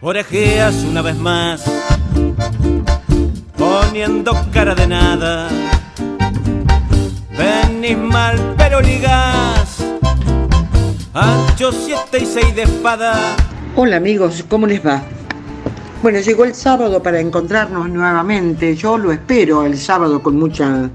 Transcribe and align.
orejeas 0.00 0.84
una 0.84 1.02
vez 1.02 1.16
más, 1.16 1.64
poniendo 3.56 4.32
cara 4.52 4.74
de 4.74 4.86
nada. 4.86 5.48
Venís 7.36 7.96
mal, 7.96 8.54
pero 8.58 8.80
ligás, 8.80 9.78
ancho 11.14 11.72
siete 11.72 12.18
y 12.22 12.26
seis 12.26 12.54
de 12.54 12.62
espada. 12.62 13.36
Hola 13.74 13.96
amigos, 13.96 14.44
¿cómo 14.48 14.66
les 14.66 14.84
va? 14.84 15.02
Bueno, 16.02 16.20
llegó 16.20 16.44
el 16.44 16.54
sábado 16.54 17.02
para 17.02 17.20
encontrarnos 17.20 17.88
nuevamente. 17.88 18.76
Yo 18.76 18.98
lo 18.98 19.12
espero 19.12 19.64
el 19.64 19.78
sábado 19.78 20.22
con 20.22 20.38
mucha, 20.38 20.90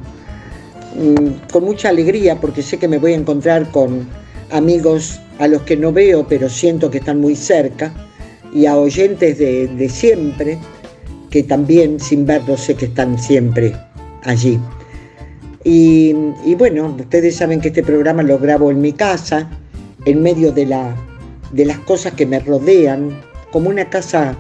mm, 0.95 1.49
con 1.52 1.63
mucha 1.63 1.89
alegría 1.89 2.39
porque 2.39 2.61
sé 2.61 2.77
que 2.77 2.88
me 2.88 2.97
voy 2.97 3.13
a 3.13 3.15
encontrar 3.15 3.71
con 3.71 4.07
amigos 4.52 5.20
a 5.39 5.47
los 5.47 5.63
que 5.63 5.75
no 5.75 5.91
veo 5.91 6.27
pero 6.27 6.49
siento 6.49 6.91
que 6.91 6.99
están 6.99 7.20
muy 7.20 7.35
cerca 7.35 7.91
y 8.53 8.65
a 8.65 8.75
oyentes 8.77 9.37
de, 9.37 9.89
siempre 9.89 10.57
que 11.29 11.43
también 11.43 11.99
sin 11.99 12.25
verlos 12.25 12.61
sé 12.61 12.75
que 12.75 12.85
están 12.85 13.17
siempre 13.17 13.73
allí. 14.23 14.59
Y, 15.63 16.15
y, 16.43 16.55
bueno, 16.55 16.95
ustedes 16.99 17.35
saben 17.35 17.61
que 17.61 17.69
este 17.69 17.83
programa 17.83 18.23
lo 18.23 18.39
grabo 18.39 18.71
en 18.71 18.81
mi 18.81 18.93
casa, 18.93 19.49
en 20.05 20.21
medio 20.21 20.51
de, 20.51 20.65
la, 20.65 20.95
de 21.51 21.65
las 21.65 21.77
cosas 21.79 22.13
que 22.13 22.25
me 22.25 22.39
rodean, 22.39 23.17
como 23.51 23.69
una 23.69 23.89
casa 23.89 24.35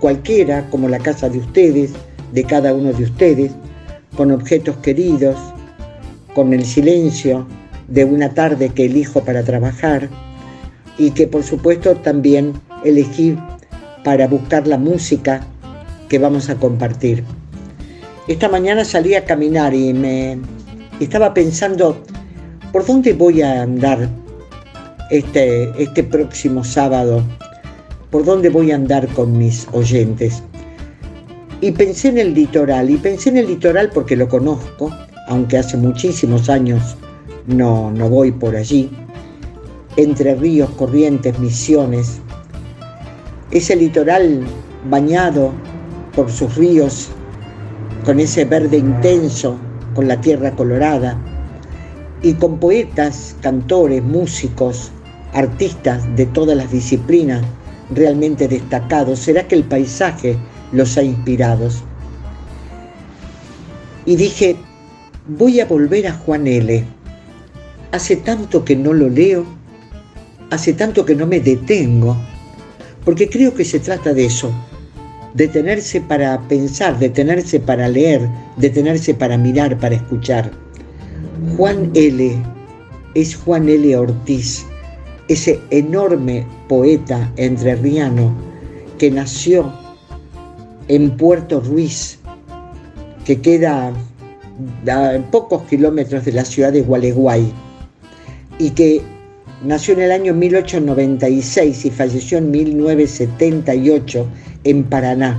cualquiera, 0.00 0.68
como 0.70 0.88
la 0.88 0.98
casa 0.98 1.28
de 1.28 1.38
ustedes, 1.38 1.92
de 2.32 2.44
cada 2.44 2.74
uno 2.74 2.92
de 2.92 3.04
ustedes, 3.04 3.52
con 4.16 4.32
objetos 4.32 4.76
queridos, 4.78 5.36
con 6.34 6.52
el 6.52 6.64
silencio 6.64 7.46
de 7.88 8.04
una 8.04 8.32
tarde 8.32 8.70
que 8.70 8.86
elijo 8.86 9.22
para 9.22 9.42
trabajar 9.42 10.08
y 10.96 11.10
que 11.10 11.26
por 11.26 11.42
supuesto 11.42 11.96
también 11.96 12.52
elegí 12.84 13.36
para 14.04 14.26
buscar 14.26 14.66
la 14.66 14.78
música 14.78 15.46
que 16.08 16.18
vamos 16.18 16.48
a 16.50 16.56
compartir. 16.56 17.24
Esta 18.28 18.48
mañana 18.48 18.84
salí 18.84 19.14
a 19.14 19.24
caminar 19.24 19.74
y 19.74 19.92
me 19.92 20.38
estaba 21.00 21.34
pensando 21.34 21.96
por 22.72 22.86
dónde 22.86 23.12
voy 23.12 23.42
a 23.42 23.62
andar 23.62 24.08
este, 25.10 25.70
este 25.82 26.04
próximo 26.04 26.62
sábado, 26.62 27.22
por 28.10 28.24
dónde 28.24 28.48
voy 28.48 28.70
a 28.70 28.76
andar 28.76 29.08
con 29.08 29.36
mis 29.36 29.66
oyentes. 29.72 30.42
Y 31.60 31.72
pensé 31.72 32.08
en 32.08 32.18
el 32.18 32.34
litoral, 32.34 32.88
y 32.90 32.96
pensé 32.96 33.30
en 33.30 33.38
el 33.38 33.48
litoral 33.48 33.90
porque 33.92 34.16
lo 34.16 34.28
conozco, 34.28 34.90
aunque 35.28 35.58
hace 35.58 35.76
muchísimos 35.76 36.48
años 36.48 36.96
no, 37.46 37.90
no 37.90 38.08
voy 38.08 38.32
por 38.32 38.56
allí. 38.56 38.90
Entre 39.96 40.34
ríos, 40.34 40.70
corrientes, 40.70 41.38
misiones, 41.38 42.20
ese 43.50 43.76
litoral 43.76 44.42
bañado 44.88 45.52
por 46.14 46.30
sus 46.30 46.56
ríos, 46.56 47.08
con 48.04 48.20
ese 48.20 48.44
verde 48.44 48.78
intenso, 48.78 49.56
con 49.94 50.08
la 50.08 50.20
tierra 50.20 50.52
colorada, 50.52 51.18
y 52.22 52.34
con 52.34 52.58
poetas, 52.58 53.36
cantores, 53.40 54.02
músicos, 54.02 54.90
artistas 55.32 56.04
de 56.16 56.26
todas 56.26 56.56
las 56.56 56.70
disciplinas 56.70 57.42
realmente 57.94 58.46
destacados. 58.46 59.18
¿Será 59.20 59.48
que 59.48 59.54
el 59.54 59.64
paisaje 59.64 60.36
los 60.72 60.96
ha 60.98 61.02
inspirado? 61.02 61.68
Y 64.04 64.16
dije, 64.16 64.56
voy 65.28 65.60
a 65.60 65.66
volver 65.66 66.06
a 66.08 66.12
Juan 66.12 66.46
L. 66.46 66.84
Hace 67.92 68.16
tanto 68.16 68.64
que 68.64 68.76
no 68.76 68.92
lo 68.92 69.08
leo, 69.08 69.44
hace 70.50 70.72
tanto 70.72 71.04
que 71.04 71.14
no 71.14 71.26
me 71.26 71.40
detengo 71.40 72.16
porque 73.04 73.28
creo 73.28 73.54
que 73.54 73.64
se 73.64 73.80
trata 73.80 74.12
de 74.12 74.26
eso, 74.26 74.52
detenerse 75.34 76.00
para 76.00 76.40
pensar, 76.48 76.98
detenerse 76.98 77.60
para 77.60 77.88
leer, 77.88 78.28
detenerse 78.56 79.14
para 79.14 79.36
mirar, 79.38 79.78
para 79.78 79.94
escuchar. 79.94 80.50
Juan 81.56 81.90
L. 81.94 82.36
es 83.14 83.36
Juan 83.36 83.68
L. 83.68 83.96
Ortiz, 83.96 84.66
ese 85.28 85.60
enorme 85.70 86.46
poeta 86.68 87.30
entrerriano 87.36 88.34
que 88.98 89.10
nació 89.10 89.72
en 90.88 91.16
Puerto 91.16 91.60
Ruiz, 91.60 92.18
que 93.24 93.40
queda 93.40 93.92
a 94.88 95.18
pocos 95.30 95.62
kilómetros 95.62 96.24
de 96.24 96.32
la 96.32 96.44
ciudad 96.44 96.72
de 96.72 96.82
Gualeguay, 96.82 97.52
y 98.58 98.70
que 98.70 99.02
Nació 99.62 99.92
en 99.92 100.00
el 100.00 100.12
año 100.12 100.32
1896 100.32 101.84
y 101.84 101.90
falleció 101.90 102.38
en 102.38 102.50
1978 102.50 104.26
en 104.64 104.84
Paraná. 104.84 105.38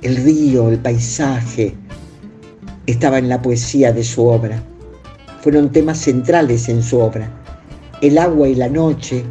El 0.00 0.16
río, 0.16 0.70
el 0.70 0.78
paisaje, 0.78 1.74
estaba 2.86 3.18
en 3.18 3.28
la 3.28 3.42
poesía 3.42 3.92
de 3.92 4.02
su 4.02 4.26
obra. 4.26 4.62
Fueron 5.42 5.70
temas 5.72 5.98
centrales 5.98 6.70
en 6.70 6.82
su 6.82 6.98
obra. 6.98 7.30
El 8.00 8.16
agua 8.16 8.48
y 8.48 8.54
la 8.54 8.70
noche, 8.70 9.24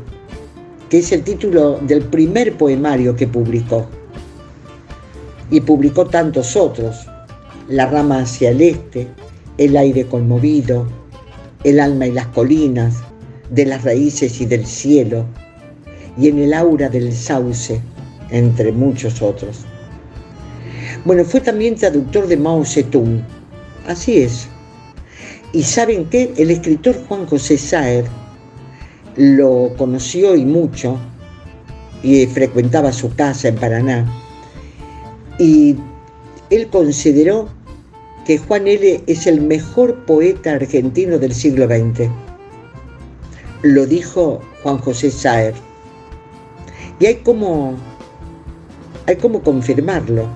que 0.88 1.00
es 1.00 1.12
el 1.12 1.24
título 1.24 1.80
del 1.82 2.04
primer 2.04 2.54
poemario 2.54 3.16
que 3.16 3.26
publicó. 3.26 3.88
Y 5.50 5.62
publicó 5.62 6.06
tantos 6.06 6.56
otros. 6.56 7.08
La 7.68 7.88
rama 7.88 8.20
hacia 8.20 8.52
el 8.52 8.62
este, 8.62 9.08
El 9.58 9.76
aire 9.76 10.06
conmovido, 10.06 10.86
El 11.64 11.80
alma 11.80 12.06
y 12.06 12.12
las 12.12 12.28
colinas, 12.28 13.02
de 13.50 13.66
las 13.66 13.84
raíces 13.84 14.42
y 14.42 14.46
del 14.46 14.66
cielo, 14.66 15.26
y 16.18 16.30
en 16.30 16.40
el 16.40 16.54
aura 16.54 16.90
del 16.90 17.14
sauce, 17.14 17.82
entre 18.32 18.72
muchos 18.72 19.22
otros. 19.22 19.66
Bueno, 21.04 21.24
fue 21.24 21.42
también 21.42 21.76
traductor 21.76 22.28
de 22.28 22.38
Mao 22.38 22.66
Zedong, 22.66 23.22
así 23.88 24.18
es. 24.18 24.48
Y 25.54 25.64
saben 25.64 26.06
qué, 26.06 26.34
el 26.38 26.52
escritor 26.52 26.96
Juan 27.08 27.26
José 27.28 27.58
Saer 27.58 28.06
lo 29.16 29.74
conoció 29.78 30.36
y 30.36 30.46
mucho, 30.46 30.98
y 32.04 32.26
frecuentaba 32.28 32.92
su 32.92 33.14
casa 33.16 33.48
en 33.48 33.56
Paraná, 33.56 34.06
y 35.38 35.76
él 36.50 36.68
consideró 36.68 37.50
que 38.26 38.38
Juan 38.38 38.68
L. 38.68 39.04
es 39.06 39.28
el 39.28 39.42
mejor 39.42 40.06
poeta 40.06 40.54
argentino 40.54 41.20
del 41.20 41.34
siglo 41.34 41.68
XX 41.68 42.10
lo 43.66 43.88
dijo 43.88 44.42
Juan 44.62 44.78
José 44.78 45.10
Saer. 45.10 45.56
Y 47.00 47.08
hay 47.08 47.16
como, 47.16 47.74
hay 49.08 49.16
como 49.16 49.42
confirmarlo, 49.42 50.28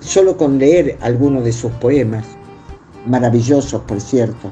solo 0.00 0.38
con 0.38 0.58
leer 0.58 0.96
algunos 1.02 1.44
de 1.44 1.52
sus 1.52 1.70
poemas, 1.72 2.24
maravillosos 3.06 3.82
por 3.82 4.00
cierto. 4.00 4.50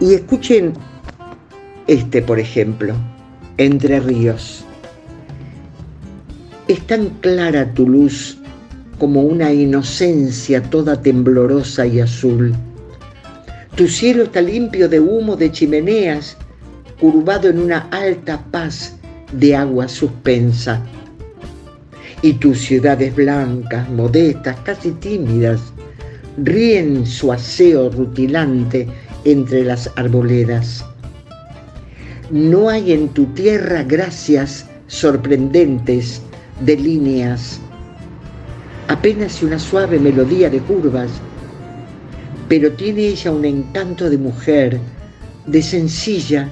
Y 0.00 0.14
escuchen 0.14 0.74
este, 1.86 2.20
por 2.20 2.40
ejemplo, 2.40 2.94
Entre 3.56 4.00
Ríos. 4.00 4.64
Es 6.66 6.84
tan 6.88 7.10
clara 7.20 7.72
tu 7.72 7.88
luz 7.88 8.36
como 8.98 9.22
una 9.22 9.52
inocencia 9.52 10.60
toda 10.62 11.00
temblorosa 11.00 11.86
y 11.86 12.00
azul 12.00 12.54
tu 13.76 13.88
cielo 13.88 14.22
está 14.22 14.40
limpio 14.40 14.88
de 14.88 15.00
humo 15.00 15.34
de 15.34 15.50
chimeneas, 15.50 16.36
curvado 17.00 17.48
en 17.48 17.58
una 17.58 17.88
alta 17.90 18.40
paz 18.52 18.94
de 19.32 19.56
agua 19.56 19.88
suspensa. 19.88 20.80
Y 22.22 22.34
tus 22.34 22.60
ciudades 22.60 23.14
blancas, 23.16 23.88
modestas, 23.90 24.56
casi 24.64 24.92
tímidas, 24.92 25.60
ríen 26.38 27.04
su 27.04 27.32
aseo 27.32 27.90
rutilante 27.90 28.86
entre 29.24 29.64
las 29.64 29.90
arboledas. 29.96 30.84
No 32.30 32.68
hay 32.68 32.92
en 32.92 33.08
tu 33.08 33.26
tierra 33.26 33.82
gracias 33.82 34.66
sorprendentes 34.86 36.22
de 36.60 36.76
líneas, 36.76 37.60
apenas 38.86 39.42
una 39.42 39.58
suave 39.58 39.98
melodía 39.98 40.48
de 40.48 40.60
curvas 40.60 41.10
pero 42.48 42.72
tiene 42.72 43.02
ella 43.02 43.30
un 43.32 43.44
encanto 43.44 44.10
de 44.10 44.18
mujer, 44.18 44.80
de 45.46 45.62
sencilla, 45.62 46.48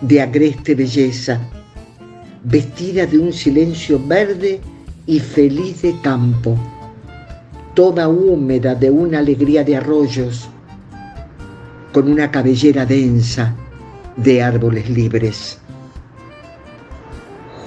de 0.00 0.20
agreste 0.20 0.74
belleza, 0.74 1.40
vestida 2.42 3.06
de 3.06 3.18
un 3.18 3.32
silencio 3.32 4.00
verde 4.04 4.60
y 5.06 5.20
feliz 5.20 5.82
de 5.82 5.94
campo, 6.00 6.56
toda 7.74 8.08
húmeda 8.08 8.74
de 8.74 8.90
una 8.90 9.20
alegría 9.20 9.62
de 9.62 9.76
arroyos, 9.76 10.48
con 11.92 12.10
una 12.10 12.30
cabellera 12.30 12.84
densa 12.84 13.54
de 14.16 14.42
árboles 14.42 14.90
libres. 14.90 15.58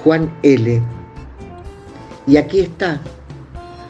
Juan 0.04 0.32
L. 0.42 0.82
Y 2.26 2.36
aquí 2.36 2.60
está, 2.60 3.00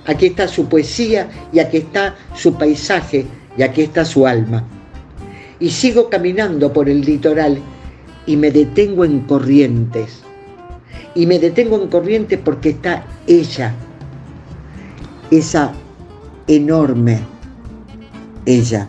aquí 0.07 0.27
está 0.27 0.47
su 0.47 0.69
poesía 0.69 1.29
y 1.53 1.59
aquí 1.59 1.79
está 1.79 2.15
su 2.37 2.55
paisaje 2.55 3.27
y 3.59 3.63
aquí 3.63 3.83
está 3.83 4.05
su 4.05 4.27
alma. 4.27 4.65
Y 5.59 5.71
sigo 5.71 6.09
caminando 6.09 6.73
por 6.73 6.89
el 6.89 7.01
litoral 7.01 7.59
y 8.25 8.37
me 8.37 8.51
detengo 8.51 9.05
en 9.05 9.21
Corrientes, 9.21 10.23
Y 11.15 11.27
me 11.27 11.41
detengo 11.41 11.83
en 11.83 11.89
corriente 11.89 12.39
porque 12.39 12.71
está 12.71 13.05
ella, 13.27 13.75
esa 15.33 15.73
enorme 16.47 17.19
ella. 18.47 18.89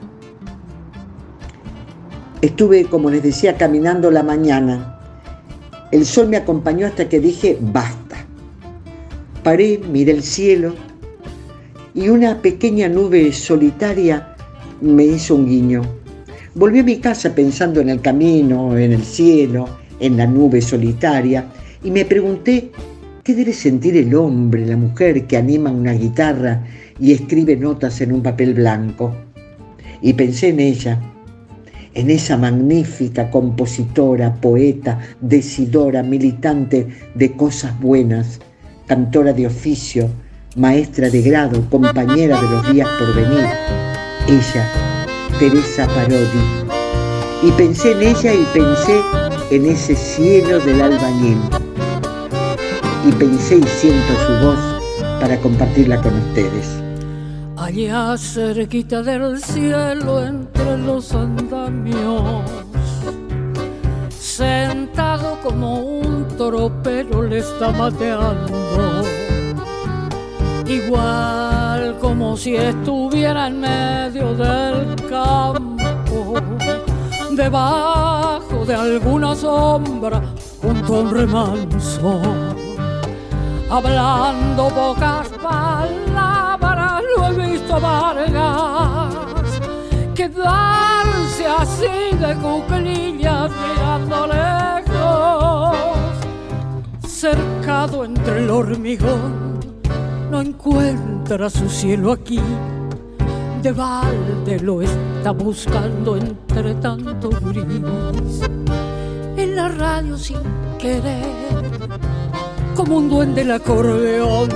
Estuve, 2.41 2.85
como 2.85 3.09
les 3.09 3.23
decía, 3.23 3.57
caminando 3.57 4.11
la 4.11 4.21
mañana. 4.21 4.99
El 5.91 6.05
sol 6.05 6.27
me 6.27 6.37
acompañó 6.37 6.85
hasta 6.85 7.09
que 7.09 7.19
dije, 7.19 7.57
basta. 7.59 8.17
Paré, 9.43 9.81
miré 9.91 10.11
el 10.11 10.21
cielo 10.21 10.75
y 11.95 12.09
una 12.09 12.41
pequeña 12.41 12.87
nube 12.87 13.33
solitaria 13.33 14.35
me 14.81 15.03
hizo 15.03 15.35
un 15.35 15.47
guiño. 15.47 15.81
Volví 16.55 16.79
a 16.79 16.83
mi 16.83 16.97
casa 16.97 17.33
pensando 17.33 17.79
en 17.79 17.89
el 17.89 18.01
camino, 18.01 18.77
en 18.77 18.93
el 18.93 19.03
cielo, 19.03 19.67
en 19.99 20.17
la 20.17 20.25
nube 20.25 20.61
solitaria 20.61 21.45
y 21.83 21.91
me 21.91 22.05
pregunté 22.05 22.71
qué 23.23 23.35
debe 23.35 23.53
sentir 23.53 23.95
el 23.97 24.13
hombre, 24.15 24.65
la 24.65 24.77
mujer 24.77 25.25
que 25.25 25.37
anima 25.37 25.71
una 25.71 25.93
guitarra 25.93 26.63
y 26.99 27.13
escribe 27.13 27.55
notas 27.55 28.01
en 28.01 28.11
un 28.11 28.21
papel 28.21 28.53
blanco. 28.53 29.13
Y 30.01 30.13
pensé 30.13 30.49
en 30.49 30.59
ella, 30.59 30.99
en 31.93 32.09
esa 32.09 32.37
magnífica 32.37 33.29
compositora, 33.29 34.33
poeta, 34.35 34.99
decidora, 35.21 36.03
militante 36.03 36.87
de 37.15 37.31
cosas 37.33 37.79
buenas, 37.79 38.39
cantora 38.87 39.33
de 39.33 39.47
oficio, 39.47 40.09
maestra 40.55 41.09
de 41.09 41.21
grado, 41.21 41.69
compañera 41.69 42.41
de 42.41 42.49
los 42.49 42.73
días 42.73 42.89
por 42.97 43.15
venir. 43.15 43.88
Ella, 44.27 45.05
Teresa 45.39 45.87
Parodi. 45.87 46.43
Y 47.41 47.51
pensé 47.51 47.93
en 47.93 48.01
ella 48.03 48.33
y 48.33 48.45
pensé 48.53 49.01
en 49.51 49.65
ese 49.65 49.95
cielo 49.95 50.59
del 50.59 50.81
albañil. 50.81 51.39
Y 53.07 53.11
pensé 53.13 53.57
y 53.57 53.63
siento 53.63 54.13
su 54.27 54.45
voz 54.45 54.59
para 55.19 55.37
compartirla 55.39 56.01
con 56.01 56.13
ustedes. 56.15 56.67
Allá 57.55 58.17
cerquita 58.17 59.03
del 59.03 59.41
cielo 59.43 60.23
entre 60.23 60.77
los 60.77 61.13
andamios, 61.13 62.43
sentado 64.17 65.37
como 65.43 65.79
un 65.79 66.27
tropero 66.37 67.23
le 67.23 67.39
está 67.39 67.71
mateando, 67.71 69.03
igual 70.65 71.48
como 71.97 72.37
si 72.37 72.55
estuviera 72.55 73.47
en 73.47 73.59
medio 73.59 74.33
del 74.33 74.95
campo, 75.09 76.35
debajo 77.31 78.65
de 78.65 78.75
alguna 78.75 79.35
sombra 79.35 80.21
junto 80.61 80.95
a 80.95 80.99
un 80.99 81.11
remanso, 81.11 82.21
hablando 83.69 84.67
pocas 84.69 85.29
palabras. 85.29 87.03
Lo 87.17 87.27
he 87.27 87.51
visto 87.51 87.79
Vargas 87.79 89.19
quedarse 90.19 91.47
así 91.47 92.17
de 92.19 92.35
cuclillas 92.35 93.49
mirando 93.51 94.27
lejos, 94.27 95.77
cercado 97.07 98.03
entre 98.03 98.39
el 98.39 98.49
hormigón, 98.49 99.78
no 100.29 100.41
encuentra 100.41 101.49
su 101.49 101.69
cielo 101.69 102.11
aquí. 102.11 102.39
De 103.61 103.71
balde 103.71 104.59
lo 104.61 104.81
está 104.81 105.31
buscando 105.31 106.17
entre 106.17 106.75
tanto 106.75 107.29
gris. 107.29 108.41
En 109.35 109.55
la 109.55 109.69
radio 109.69 110.17
sin 110.17 110.37
querer, 110.77 111.61
como 112.75 112.97
un 112.97 113.09
duende 113.09 113.41
el 113.41 113.51
acordeón 113.51 114.49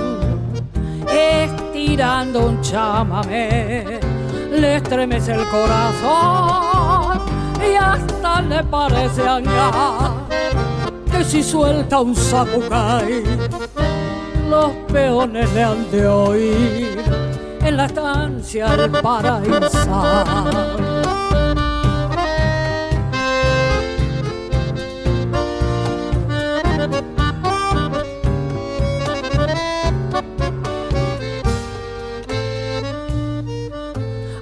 estirando 1.08 2.46
un 2.46 2.60
chamamé, 2.62 4.00
le 4.50 4.76
estremece 4.76 5.34
el 5.34 5.46
corazón 5.48 7.20
y 7.60 7.74
hasta 7.76 8.40
le 8.42 8.64
parece 8.64 9.22
hangar 9.26 10.12
que 11.10 11.24
si 11.24 11.42
suelta 11.42 12.00
un 12.00 12.14
sapucay, 12.16 13.22
los 14.48 14.70
peones 14.92 15.52
le 15.52 15.62
han 15.62 15.90
de 15.90 16.06
oír 16.06 16.98
en 17.60 17.76
la 17.76 17.86
estancia 17.86 18.76
del 18.76 18.90
paraíso. 18.90 19.54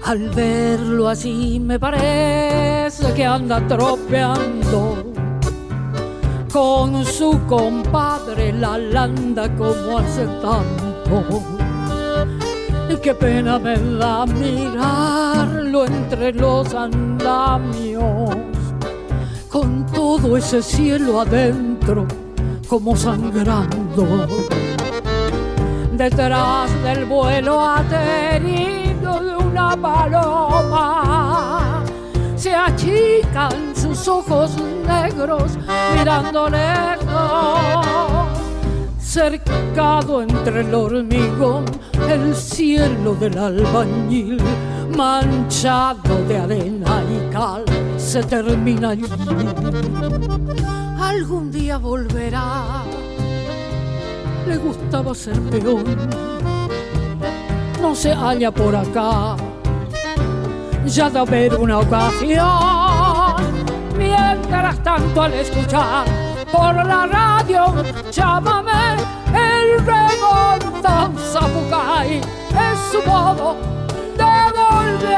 Al 0.04 0.28
verlo 0.30 1.08
así 1.08 1.58
me 1.58 1.78
parece 1.78 3.14
que 3.14 3.24
anda 3.24 3.66
tropeando 3.66 5.01
con 6.52 7.04
su 7.06 7.40
compadre 7.48 8.52
la 8.52 8.76
landa 8.76 9.48
como 9.56 9.98
hace 9.98 10.26
tanto. 10.42 11.42
Y 12.90 12.96
qué 12.96 13.14
pena 13.14 13.58
me 13.58 13.78
da 13.78 14.26
mirarlo 14.26 15.86
entre 15.86 16.34
los 16.34 16.74
andamios, 16.74 18.36
con 19.48 19.86
todo 19.86 20.36
ese 20.36 20.60
cielo 20.62 21.22
adentro 21.22 22.06
como 22.68 22.94
sangrando. 22.96 24.26
Detrás 25.92 26.70
del 26.82 27.06
vuelo 27.06 27.60
aterido 27.60 29.20
de 29.20 29.36
una 29.36 29.76
paloma. 29.76 31.82
Se 32.36 32.54
achican 32.54 33.71
ojos 34.08 34.50
negros 34.86 35.58
mirando 35.96 36.48
lejos. 36.48 38.26
Cercado 38.98 40.22
entre 40.22 40.60
el 40.62 40.74
hormigón, 40.74 41.64
el 42.08 42.34
cielo 42.34 43.14
del 43.14 43.36
albañil, 43.36 44.40
manchado 44.96 46.24
de 46.26 46.38
arena 46.38 47.02
y 47.10 47.32
cal, 47.32 47.64
se 47.98 48.22
termina 48.22 48.90
allí. 48.90 49.04
Algún 50.98 51.50
día 51.50 51.76
volverá, 51.76 52.82
le 54.46 54.56
gustaba 54.56 55.14
ser 55.14 55.38
peón 55.42 55.84
no 57.82 57.96
se 57.96 58.14
halla 58.14 58.50
por 58.52 58.74
acá. 58.76 59.36
Ya 60.86 61.10
de 61.10 61.18
haber 61.18 61.54
una 61.56 61.80
ocasión, 61.80 62.91
mientras 63.96 64.82
tanto 64.82 65.22
al 65.22 65.34
escuchar 65.34 66.06
por 66.50 66.74
la 66.74 67.06
radio, 67.06 67.74
llámame 68.10 68.96
el 69.34 69.84
remonta 69.84 71.10
Zapucay, 71.32 72.18
es 72.18 72.78
su 72.90 73.02
modo 73.08 73.56
de 74.16 74.34
volver. 74.58 75.12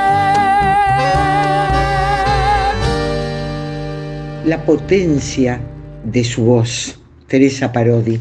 La 4.44 4.64
potencia 4.64 5.60
de 6.04 6.24
su 6.24 6.44
voz, 6.44 6.98
Teresa 7.26 7.72
Parodi. 7.72 8.18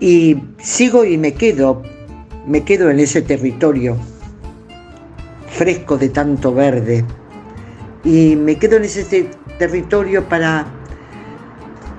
Y 0.00 0.36
sigo 0.58 1.04
y 1.04 1.16
me 1.16 1.34
quedo 1.34 1.82
me 2.46 2.64
quedo 2.64 2.90
en 2.90 2.98
ese 2.98 3.22
territorio 3.22 3.96
fresco 5.48 5.96
de 5.96 6.08
tanto 6.08 6.52
verde 6.52 7.04
y 8.04 8.36
me 8.36 8.56
quedo 8.56 8.76
en 8.76 8.84
ese 8.84 9.30
territorio 9.58 10.24
para, 10.28 10.66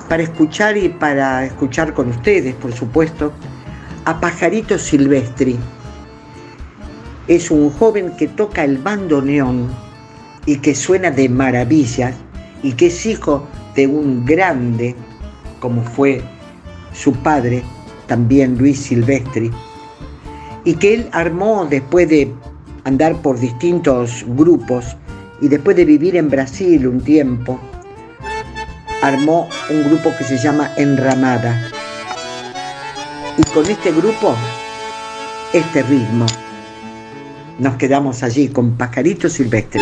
para 0.09 0.23
escuchar 0.23 0.77
y 0.77 0.89
para 0.89 1.45
escuchar 1.45 1.93
con 1.93 2.09
ustedes, 2.09 2.55
por 2.55 2.73
supuesto, 2.73 3.31
a 4.05 4.19
Pajarito 4.19 4.77
Silvestri. 4.77 5.57
Es 7.27 7.49
un 7.51 7.69
joven 7.69 8.15
que 8.17 8.27
toca 8.27 8.63
el 8.63 8.77
bandoneón 8.77 9.69
y 10.45 10.57
que 10.57 10.75
suena 10.75 11.09
de 11.09 11.29
maravillas 11.29 12.15
y 12.61 12.73
que 12.73 12.87
es 12.87 13.05
hijo 13.05 13.47
de 13.75 13.87
un 13.87 14.25
grande, 14.25 14.95
como 15.59 15.83
fue 15.83 16.21
su 16.93 17.13
padre, 17.13 17.63
también 18.07 18.57
Luis 18.57 18.79
Silvestri 18.79 19.51
y 20.65 20.75
que 20.75 20.93
él 20.93 21.09
armó 21.11 21.65
después 21.69 22.09
de 22.09 22.31
andar 22.83 23.15
por 23.21 23.39
distintos 23.39 24.25
grupos 24.27 24.95
y 25.43 25.49
después 25.49 25.75
de 25.75 25.83
vivir 25.83 26.15
en 26.15 26.29
Brasil 26.29 26.87
un 26.87 27.01
tiempo, 27.01 27.59
armó 29.01 29.49
un 29.69 29.83
grupo 29.83 30.13
que 30.17 30.23
se 30.23 30.37
llama 30.37 30.71
Enramada. 30.77 31.69
Y 33.37 33.43
con 33.51 33.69
este 33.69 33.91
grupo, 33.91 34.37
este 35.51 35.83
ritmo, 35.83 36.25
nos 37.59 37.75
quedamos 37.75 38.23
allí 38.23 38.47
con 38.47 38.77
Pajarito 38.77 39.27
Silvestre. 39.27 39.81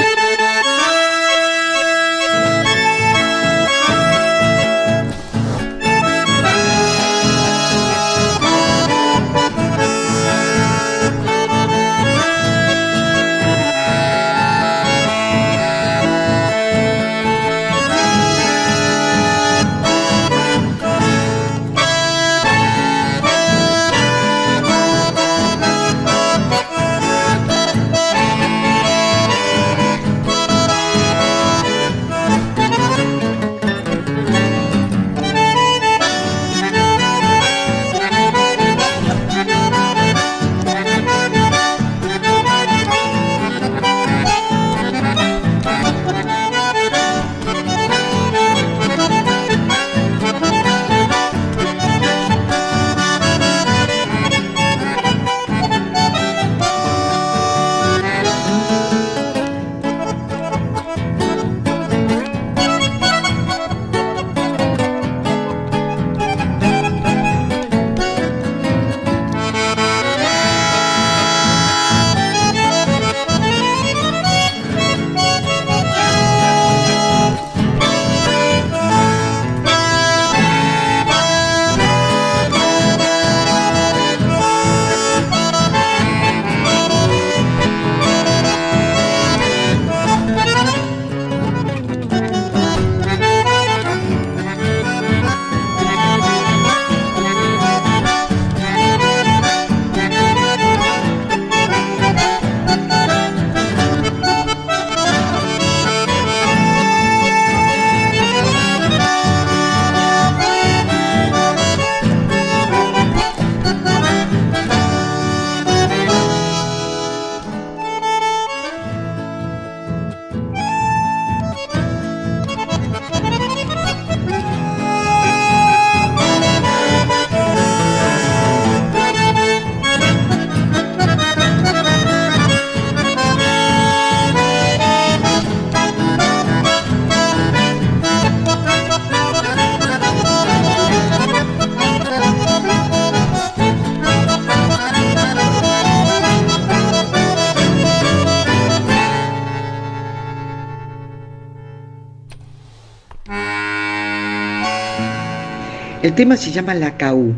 Tema 156.22 156.38
se 156.38 156.52
llama 156.52 156.76
La 156.76 156.98
Caú. 156.98 157.34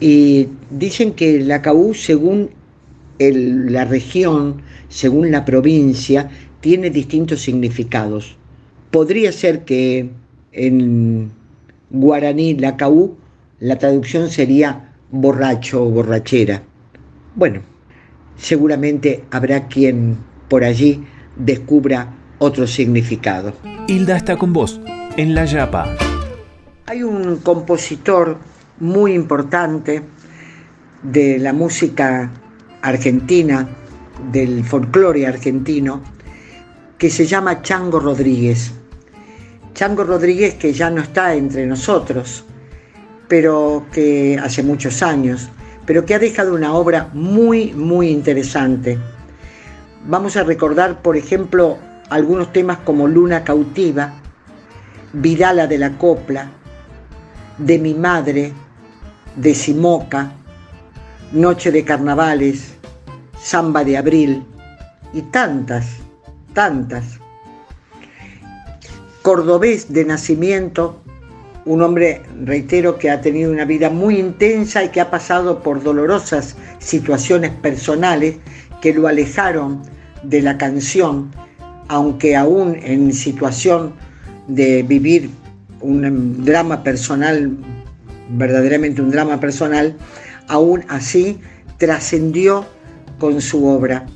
Y 0.00 0.48
dicen 0.70 1.12
que 1.12 1.38
la 1.40 1.60
Caú, 1.60 1.92
según 1.92 2.48
la 3.18 3.84
región, 3.84 4.62
según 4.88 5.30
la 5.30 5.44
provincia, 5.44 6.30
tiene 6.62 6.88
distintos 6.88 7.42
significados. 7.42 8.38
Podría 8.90 9.32
ser 9.32 9.66
que 9.66 10.08
en 10.52 11.30
guaraní, 11.90 12.54
la 12.54 12.78
Caú, 12.78 13.18
la 13.58 13.76
traducción 13.76 14.30
sería 14.30 14.94
borracho 15.10 15.84
o 15.84 15.90
borrachera. 15.90 16.62
Bueno, 17.34 17.60
seguramente 18.38 19.24
habrá 19.30 19.68
quien 19.68 20.16
por 20.48 20.64
allí 20.64 21.04
descubra 21.36 22.16
otro 22.38 22.66
significado. 22.66 23.52
Hilda 23.88 24.16
está 24.16 24.38
con 24.38 24.54
vos, 24.54 24.80
en 25.18 25.34
La 25.34 25.44
Yapa. 25.44 26.09
Hay 26.90 27.04
un 27.04 27.36
compositor 27.36 28.36
muy 28.80 29.12
importante 29.12 30.02
de 31.04 31.38
la 31.38 31.52
música 31.52 32.28
argentina, 32.82 33.68
del 34.32 34.64
folclore 34.64 35.24
argentino, 35.24 36.00
que 36.98 37.08
se 37.08 37.26
llama 37.26 37.62
Chango 37.62 38.00
Rodríguez. 38.00 38.72
Chango 39.72 40.02
Rodríguez 40.02 40.54
que 40.54 40.72
ya 40.72 40.90
no 40.90 41.00
está 41.00 41.32
entre 41.36 41.64
nosotros, 41.64 42.44
pero 43.28 43.86
que 43.92 44.36
hace 44.42 44.64
muchos 44.64 45.00
años, 45.00 45.48
pero 45.86 46.04
que 46.04 46.16
ha 46.16 46.18
dejado 46.18 46.56
una 46.56 46.74
obra 46.74 47.08
muy, 47.12 47.72
muy 47.72 48.08
interesante. 48.08 48.98
Vamos 50.08 50.36
a 50.36 50.42
recordar, 50.42 51.02
por 51.02 51.16
ejemplo, 51.16 51.78
algunos 52.08 52.52
temas 52.52 52.78
como 52.78 53.06
Luna 53.06 53.44
Cautiva, 53.44 54.14
Vidala 55.12 55.68
de 55.68 55.78
la 55.78 55.96
Copla, 55.96 56.50
De 57.60 57.78
mi 57.78 57.92
Madre, 57.92 58.54
De 59.36 59.54
Simoca, 59.54 60.32
Noche 61.32 61.70
de 61.70 61.84
Carnavales, 61.84 62.72
Samba 63.38 63.84
de 63.84 63.98
Abril 63.98 64.42
y 65.12 65.20
tantas, 65.22 65.86
tantas. 66.54 67.20
Cordobés 69.20 69.92
de 69.92 70.06
nacimiento, 70.06 71.02
un 71.66 71.82
hombre, 71.82 72.22
reitero, 72.42 72.96
que 72.96 73.10
ha 73.10 73.20
tenido 73.20 73.52
una 73.52 73.66
vida 73.66 73.90
muy 73.90 74.18
intensa 74.18 74.82
y 74.82 74.88
que 74.88 75.02
ha 75.02 75.10
pasado 75.10 75.62
por 75.62 75.82
dolorosas 75.82 76.56
situaciones 76.78 77.50
personales 77.50 78.36
que 78.80 78.94
lo 78.94 79.06
alejaron 79.06 79.82
de 80.22 80.40
la 80.40 80.56
canción, 80.56 81.30
aunque 81.88 82.36
aún 82.36 82.74
en 82.82 83.12
situación 83.12 83.92
de 84.48 84.82
vivir 84.82 85.30
un 85.80 86.44
drama 86.44 86.82
personal, 86.82 87.56
verdaderamente 88.30 89.02
un 89.02 89.10
drama 89.10 89.40
personal, 89.40 89.96
aún 90.48 90.84
así 90.88 91.40
trascendió 91.78 92.66
con 93.18 93.40
su 93.40 93.66
obra. 93.66 94.06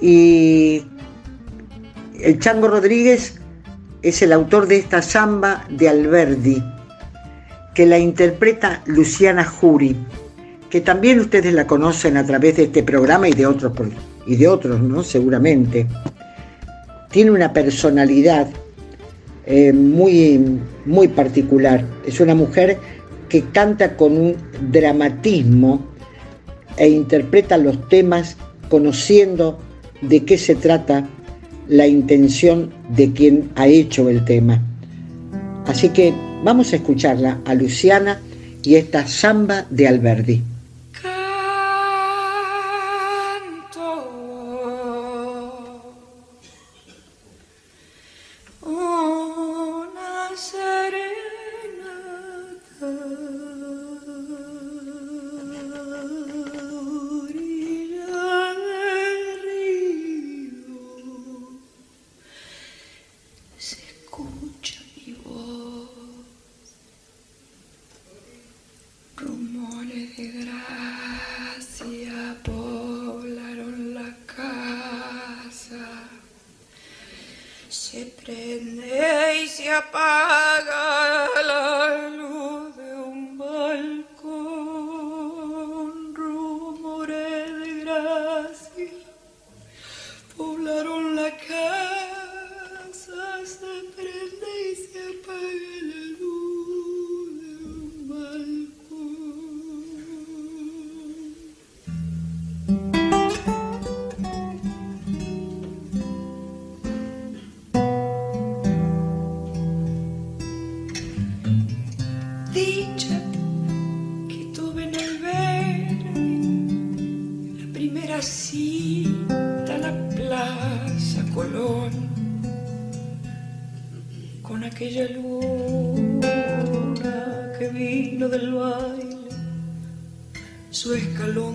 Y 0.00 0.82
el 2.20 2.38
Chango 2.38 2.68
Rodríguez 2.68 3.40
es 4.02 4.22
el 4.22 4.32
autor 4.32 4.66
de 4.66 4.76
esta 4.76 5.02
samba 5.02 5.64
de 5.70 5.88
Alberdi, 5.88 6.62
que 7.74 7.86
la 7.86 7.98
interpreta 7.98 8.82
Luciana 8.86 9.44
Jury, 9.44 9.96
que 10.70 10.80
también 10.80 11.20
ustedes 11.20 11.52
la 11.52 11.66
conocen 11.66 12.16
a 12.16 12.24
través 12.24 12.56
de 12.56 12.64
este 12.64 12.82
programa 12.82 13.28
y 13.28 13.32
de 13.32 13.46
otros, 13.46 13.72
y 14.26 14.36
de 14.36 14.48
otros 14.48 14.80
¿no? 14.80 15.02
Seguramente. 15.02 15.86
Tiene 17.10 17.30
una 17.30 17.52
personalidad 17.52 18.48
eh, 19.46 19.72
muy, 19.72 20.60
muy 20.84 21.08
particular. 21.08 21.84
Es 22.06 22.20
una 22.20 22.34
mujer 22.34 22.78
que 23.28 23.42
canta 23.52 23.96
con 23.96 24.16
un 24.16 24.36
dramatismo 24.70 25.80
e 26.76 26.88
interpreta 26.88 27.56
los 27.56 27.88
temas 27.88 28.36
conociendo 28.68 29.58
de 30.02 30.24
qué 30.24 30.36
se 30.36 30.54
trata 30.54 31.08
la 31.68 31.86
intención 31.86 32.70
de 32.94 33.12
quien 33.12 33.50
ha 33.56 33.66
hecho 33.66 34.08
el 34.08 34.24
tema. 34.24 34.62
Así 35.66 35.88
que 35.88 36.12
vamos 36.44 36.72
a 36.72 36.76
escucharla 36.76 37.40
a 37.44 37.54
Luciana 37.54 38.20
y 38.62 38.76
esta 38.76 39.06
samba 39.06 39.66
de 39.70 39.88
Alberdi. 39.88 40.42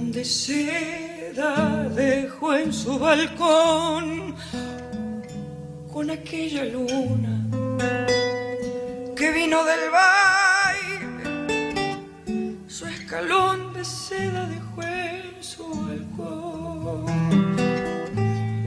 De 0.10 0.26
seda 0.26 1.88
dejó 1.90 2.56
en 2.56 2.74
su 2.74 2.98
balcón 3.00 4.36
con 5.94 6.10
aquella 6.10 6.66
luna 6.66 7.48
que 9.16 9.32
vino 9.32 9.64
del 9.64 9.90
baile, 9.90 11.08
su 12.68 12.88
escalón 12.88 13.74
de 13.74 13.86
seda 13.86 14.48
dejó 14.48 14.84
en 14.84 15.42
su 15.42 15.70
balcón. 15.70 17.06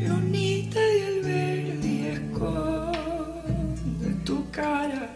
Lunita 0.08 0.80
de 0.80 1.06
Alberdi, 1.06 2.06
esconde 2.06 3.04
tu 4.24 4.50
cara 4.50 5.10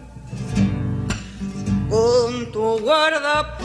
con 1.88 2.52
tu 2.52 2.78
guarda 2.80 3.57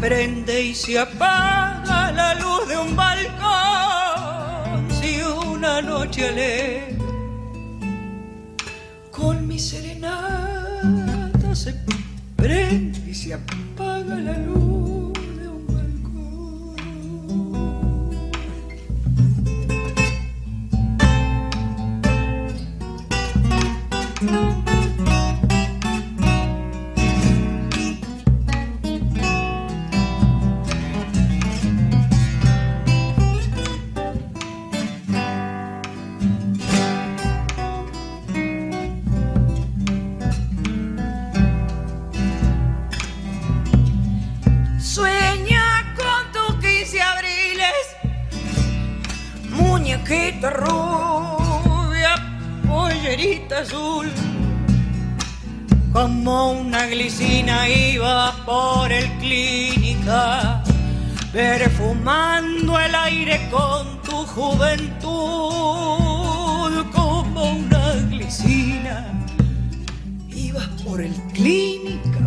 prende 0.00 0.62
y 0.62 0.74
se 0.74 0.98
apaga 0.98 2.10
la 2.12 2.34
luz 2.34 2.68
de 2.68 2.76
un 2.76 2.96
balcón. 2.96 3.30
Si 4.90 5.22
una 5.22 5.80
noche 5.82 6.28
alegre 6.28 6.96
con 9.10 9.46
mi 9.46 9.58
serenata 9.58 11.54
se 11.54 11.74
prende 12.36 13.10
y 13.10 13.14
se 13.14 13.34
apaga 13.34 14.16
la 14.16 14.36
luz 14.38 14.79
juventud, 64.34 65.10
como 66.92 67.52
una 67.52 67.94
glicina, 68.08 68.96
ibas 70.28 70.68
por 70.84 71.00
el 71.00 71.14
clínica, 71.32 72.20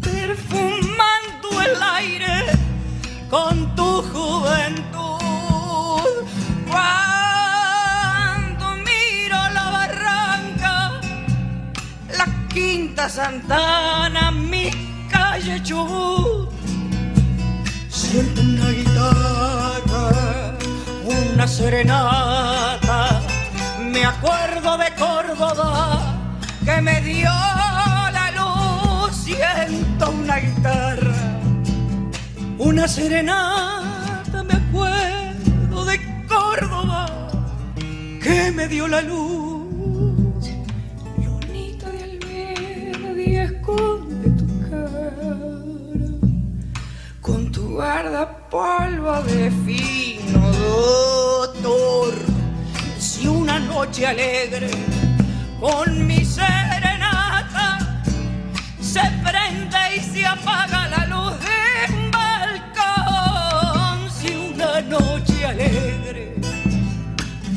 perfumando 0.00 1.48
el 1.66 1.82
aire 1.82 2.44
con 3.28 3.74
tu 3.76 4.02
juventud. 4.12 4.80
Cuando 6.70 8.64
miro 8.88 9.38
la 9.58 9.66
barranca, 9.78 11.00
la 12.18 12.26
Quinta 12.48 13.08
Santana, 13.08 14.30
mi 14.30 14.70
calle 15.10 15.62
Chubut, 15.62 16.48
siento 17.88 18.40
una 18.40 18.70
guitarra, 18.70 19.53
una 21.44 21.52
serenata, 21.52 23.20
me 23.78 24.02
acuerdo 24.02 24.78
de 24.78 24.90
Córdoba 24.98 26.00
que 26.64 26.80
me 26.80 27.02
dio 27.02 27.28
la 27.28 28.30
luz, 28.34 29.14
siento 29.14 30.10
una 30.10 30.38
guitarra, 30.38 31.12
una 32.56 32.88
serenata, 32.88 34.42
me 34.42 34.54
acuerdo 34.54 35.84
de 35.84 36.00
Córdoba 36.26 37.28
que 38.22 38.50
me 38.50 38.66
dio 38.66 38.88
la 38.88 39.02
luz. 39.02 40.48
Lunita 41.18 41.90
de 41.90 42.04
almendra, 42.04 43.42
esconde 43.44 44.30
tu 44.30 44.70
cara. 44.70 45.36
Con 47.20 47.52
tu 47.52 47.68
guardapolvo 47.68 49.22
de 49.24 49.50
fino 49.66 51.13
noche 53.84 54.06
alegre 54.06 54.70
con 55.60 56.06
mi 56.06 56.24
serenata 56.24 58.02
se 58.80 59.02
prende 59.22 59.96
y 59.96 60.00
se 60.00 60.24
apaga 60.24 60.88
la 60.88 61.06
luz 61.06 61.38
de 61.44 61.92
un 61.92 62.10
balcón. 62.10 64.10
Si 64.10 64.34
una 64.34 64.80
noche 64.80 65.44
alegre 65.44 66.34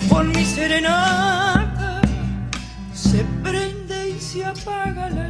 con 0.09 0.27
mi 0.29 0.43
serenata 0.43 2.01
se 2.93 3.23
prende 3.41 4.09
y 4.09 4.19
se 4.19 4.43
apaga 4.43 5.09
la 5.09 5.26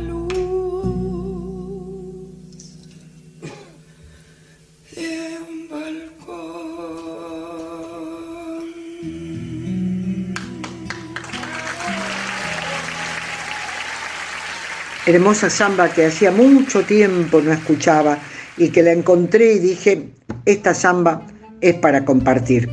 Hermosa 15.17 15.49
samba 15.49 15.89
que 15.89 16.05
hacía 16.05 16.29
mucho 16.29 16.83
tiempo 16.83 17.41
no 17.41 17.51
escuchaba 17.51 18.19
y 18.55 18.69
que 18.69 18.83
la 18.83 18.91
encontré 18.91 19.53
y 19.53 19.57
dije, 19.57 20.09
esta 20.45 20.75
samba 20.75 21.25
es 21.59 21.73
para 21.73 22.05
compartir. 22.05 22.69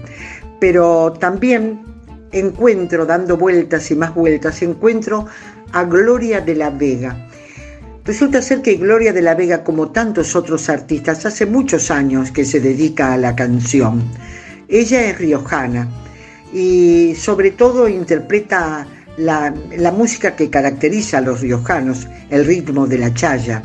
Pero 0.60 1.14
también 1.14 1.80
encuentro, 2.32 3.06
dando 3.06 3.38
vueltas 3.38 3.90
y 3.90 3.94
más 3.94 4.14
vueltas, 4.14 4.60
encuentro 4.60 5.24
a 5.72 5.84
Gloria 5.84 6.42
de 6.42 6.54
la 6.54 6.68
Vega. 6.68 7.16
Resulta 8.04 8.42
ser 8.42 8.60
que 8.60 8.74
Gloria 8.74 9.14
de 9.14 9.22
la 9.22 9.34
Vega, 9.34 9.64
como 9.64 9.90
tantos 9.90 10.36
otros 10.36 10.68
artistas, 10.68 11.24
hace 11.24 11.46
muchos 11.46 11.90
años 11.90 12.30
que 12.30 12.44
se 12.44 12.60
dedica 12.60 13.14
a 13.14 13.16
la 13.16 13.34
canción. 13.34 14.04
Ella 14.68 15.02
es 15.06 15.16
riojana 15.16 15.88
y 16.52 17.14
sobre 17.14 17.52
todo 17.52 17.88
interpreta 17.88 18.86
la, 19.16 19.54
música 19.92 20.34
que 20.34 20.50
caracteriza 20.50 21.18
a 21.18 21.20
los 21.20 21.40
riojanos, 21.40 22.06
el 22.30 22.44
ritmo 22.44 22.86
de 22.86 22.98
la 22.98 23.14
chaya. 23.14 23.62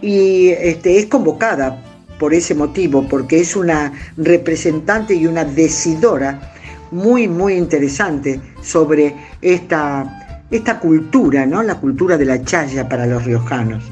Y 0.00 0.48
este, 0.48 0.98
es 0.98 1.06
convocada 1.06 1.82
por 2.18 2.34
ese 2.34 2.54
motivo, 2.54 3.06
porque 3.08 3.40
es 3.40 3.56
una 3.56 3.92
representante 4.16 5.14
y 5.14 5.26
una 5.26 5.44
decidora 5.44 6.52
muy, 6.90 7.28
muy 7.28 7.54
interesante 7.54 8.40
sobre 8.62 9.14
esta, 9.42 10.46
esta 10.50 10.80
cultura, 10.80 11.46
¿no? 11.46 11.62
la 11.62 11.76
cultura 11.76 12.16
de 12.16 12.24
la 12.24 12.42
chaya 12.42 12.88
para 12.88 13.06
los 13.06 13.24
riojanos. 13.24 13.84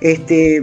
Este, 0.00 0.62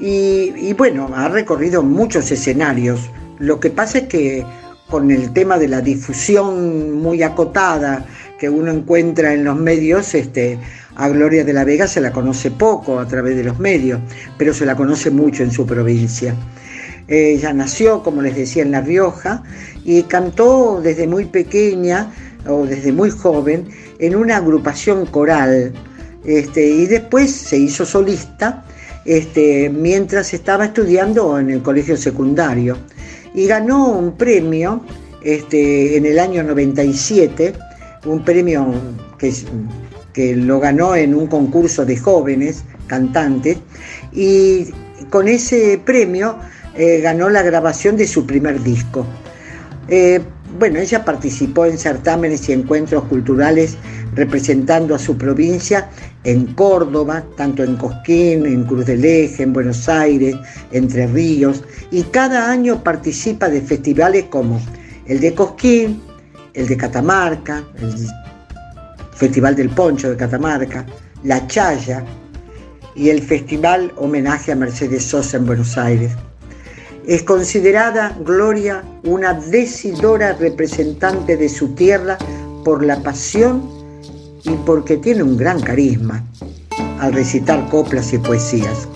y, 0.00 0.52
y 0.56 0.72
bueno, 0.76 1.10
ha 1.14 1.28
recorrido 1.28 1.82
muchos 1.82 2.30
escenarios. 2.30 3.10
Lo 3.38 3.60
que 3.60 3.70
pasa 3.70 3.98
es 3.98 4.08
que 4.08 4.46
con 4.88 5.10
el 5.10 5.32
tema 5.32 5.58
de 5.58 5.68
la 5.68 5.80
difusión 5.80 6.92
muy 6.92 7.22
acotada 7.22 8.04
que 8.44 8.50
uno 8.50 8.70
encuentra 8.70 9.32
en 9.32 9.42
los 9.42 9.56
medios, 9.56 10.14
este, 10.14 10.58
a 10.96 11.08
Gloria 11.08 11.44
de 11.44 11.54
la 11.54 11.64
Vega 11.64 11.88
se 11.88 12.02
la 12.02 12.12
conoce 12.12 12.50
poco 12.50 13.00
a 13.00 13.08
través 13.08 13.36
de 13.36 13.44
los 13.44 13.58
medios, 13.58 14.00
pero 14.36 14.52
se 14.52 14.66
la 14.66 14.76
conoce 14.76 15.10
mucho 15.10 15.42
en 15.42 15.50
su 15.50 15.64
provincia. 15.64 16.34
Ella 17.08 17.54
nació, 17.54 18.02
como 18.02 18.20
les 18.20 18.36
decía, 18.36 18.62
en 18.62 18.70
La 18.70 18.82
Rioja 18.82 19.42
y 19.82 20.02
cantó 20.02 20.82
desde 20.82 21.06
muy 21.06 21.24
pequeña 21.24 22.12
o 22.46 22.66
desde 22.66 22.92
muy 22.92 23.08
joven 23.08 23.66
en 23.98 24.14
una 24.14 24.36
agrupación 24.36 25.06
coral 25.06 25.72
este, 26.26 26.68
y 26.68 26.84
después 26.84 27.30
se 27.30 27.56
hizo 27.56 27.86
solista 27.86 28.62
este, 29.06 29.70
mientras 29.70 30.34
estaba 30.34 30.66
estudiando 30.66 31.38
en 31.38 31.48
el 31.48 31.62
colegio 31.62 31.96
secundario 31.96 32.76
y 33.34 33.46
ganó 33.46 33.88
un 33.88 34.18
premio 34.18 34.82
este, 35.22 35.96
en 35.96 36.04
el 36.04 36.18
año 36.18 36.42
97, 36.42 37.54
un 38.04 38.24
premio 38.24 38.66
que, 39.18 39.32
que 40.12 40.36
lo 40.36 40.60
ganó 40.60 40.94
en 40.94 41.14
un 41.14 41.26
concurso 41.26 41.84
de 41.84 41.96
jóvenes 41.96 42.64
cantantes 42.86 43.58
y 44.12 44.68
con 45.10 45.28
ese 45.28 45.80
premio 45.84 46.36
eh, 46.76 47.00
ganó 47.00 47.28
la 47.30 47.42
grabación 47.42 47.96
de 47.96 48.06
su 48.06 48.26
primer 48.26 48.62
disco. 48.62 49.06
Eh, 49.88 50.20
bueno, 50.58 50.78
ella 50.78 51.04
participó 51.04 51.66
en 51.66 51.78
certámenes 51.78 52.48
y 52.48 52.52
encuentros 52.52 53.04
culturales 53.04 53.76
representando 54.14 54.94
a 54.94 54.98
su 54.98 55.18
provincia 55.18 55.90
en 56.22 56.46
Córdoba, 56.54 57.24
tanto 57.36 57.64
en 57.64 57.76
Cosquín, 57.76 58.46
en 58.46 58.64
Cruz 58.64 58.86
del 58.86 59.04
Eje, 59.04 59.42
en 59.42 59.52
Buenos 59.52 59.88
Aires, 59.88 60.36
Entre 60.70 61.06
Ríos, 61.06 61.64
y 61.90 62.02
cada 62.04 62.50
año 62.50 62.82
participa 62.82 63.48
de 63.48 63.60
festivales 63.60 64.26
como 64.30 64.60
el 65.06 65.20
de 65.20 65.34
Cosquín, 65.34 66.00
el 66.54 66.66
de 66.66 66.76
Catamarca, 66.76 67.64
el 67.80 68.08
Festival 69.14 69.54
del 69.54 69.70
Poncho 69.70 70.10
de 70.10 70.16
Catamarca, 70.16 70.86
La 71.22 71.46
Chaya 71.46 72.04
y 72.94 73.10
el 73.10 73.22
Festival 73.22 73.92
Homenaje 73.96 74.52
a 74.52 74.56
Mercedes 74.56 75.04
Sosa 75.04 75.36
en 75.36 75.46
Buenos 75.46 75.76
Aires. 75.76 76.12
Es 77.06 77.22
considerada 77.22 78.16
Gloria 78.24 78.82
una 79.02 79.34
decidora 79.34 80.32
representante 80.32 81.36
de 81.36 81.48
su 81.48 81.74
tierra 81.74 82.16
por 82.64 82.84
la 82.84 83.02
pasión 83.02 83.62
y 84.44 84.50
porque 84.64 84.96
tiene 84.96 85.22
un 85.22 85.36
gran 85.36 85.60
carisma 85.60 86.24
al 87.00 87.12
recitar 87.12 87.68
coplas 87.68 88.12
y 88.12 88.18
poesías. 88.18 88.88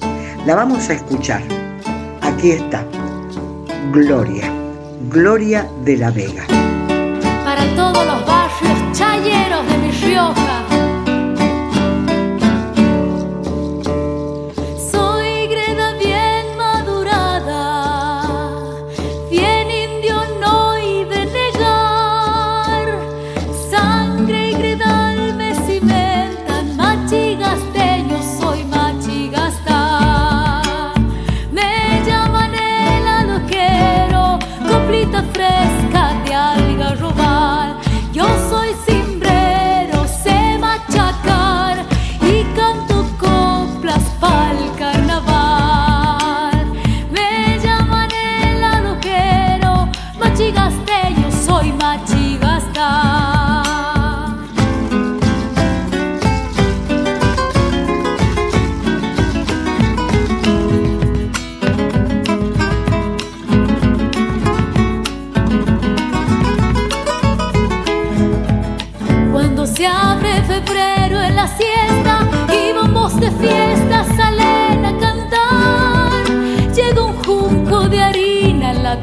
La 0.46 0.54
vamos 0.54 0.88
a 0.88 0.94
escuchar. 0.94 1.42
Aquí 2.22 2.52
está, 2.52 2.84
Gloria, 3.92 4.50
Gloria 5.10 5.68
de 5.84 5.96
la 5.96 6.10
Vega. 6.10 6.67
Para 7.78 7.92
todos 7.92 8.06
los 8.06 8.07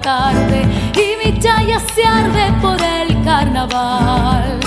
y 0.08 1.18
mi 1.18 1.40
chaya 1.40 1.80
se 1.80 2.04
arde 2.04 2.54
por 2.62 2.80
el 2.80 3.24
carnaval. 3.24 4.65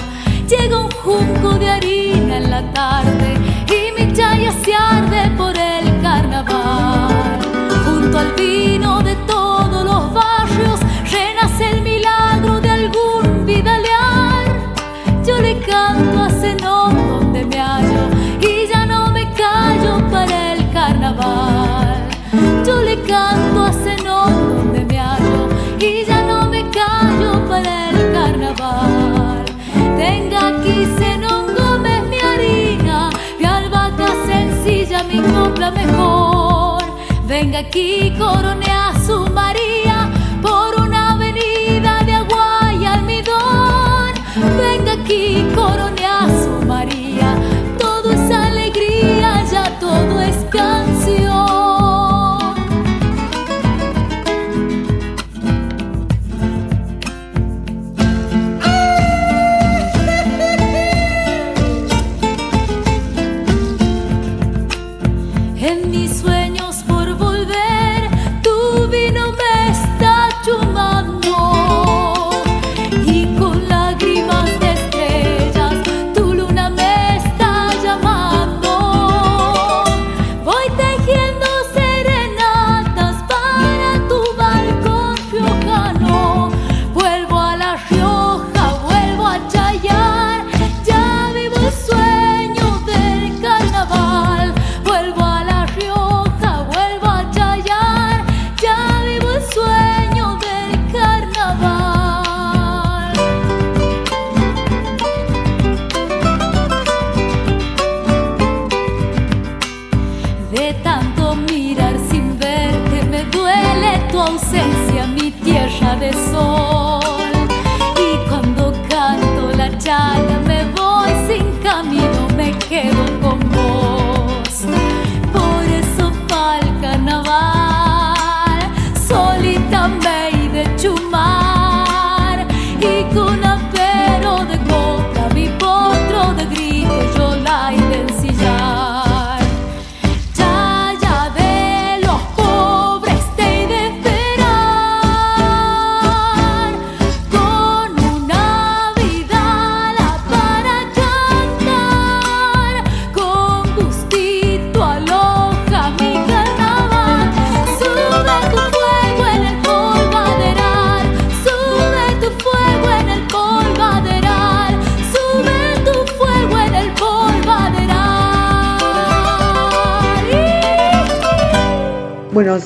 Venga 37.50 37.60
aquí, 37.60 38.12
corone 38.18 38.66
a 38.66 38.92
su 39.06 39.26
María 39.30 39.67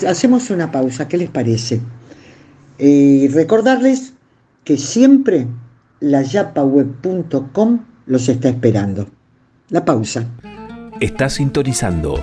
hacemos 0.05 0.51
una 0.51 0.71
pausa, 0.71 1.09
¿qué 1.09 1.17
les 1.17 1.31
parece? 1.31 1.81
Y 2.79 3.29
recordarles 3.29 4.12
que 4.65 4.77
siempre 4.77 5.47
la 6.01 6.23
yapaweb.com 6.23 7.81
los 8.07 8.29
está 8.29 8.49
esperando. 8.49 9.09
La 9.69 9.85
pausa. 9.85 10.27
Está 11.01 11.29
sintonizando 11.29 12.21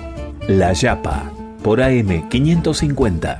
La 0.48 0.72
Yapa 0.72 1.32
por 1.62 1.80
AM550. 1.80 3.38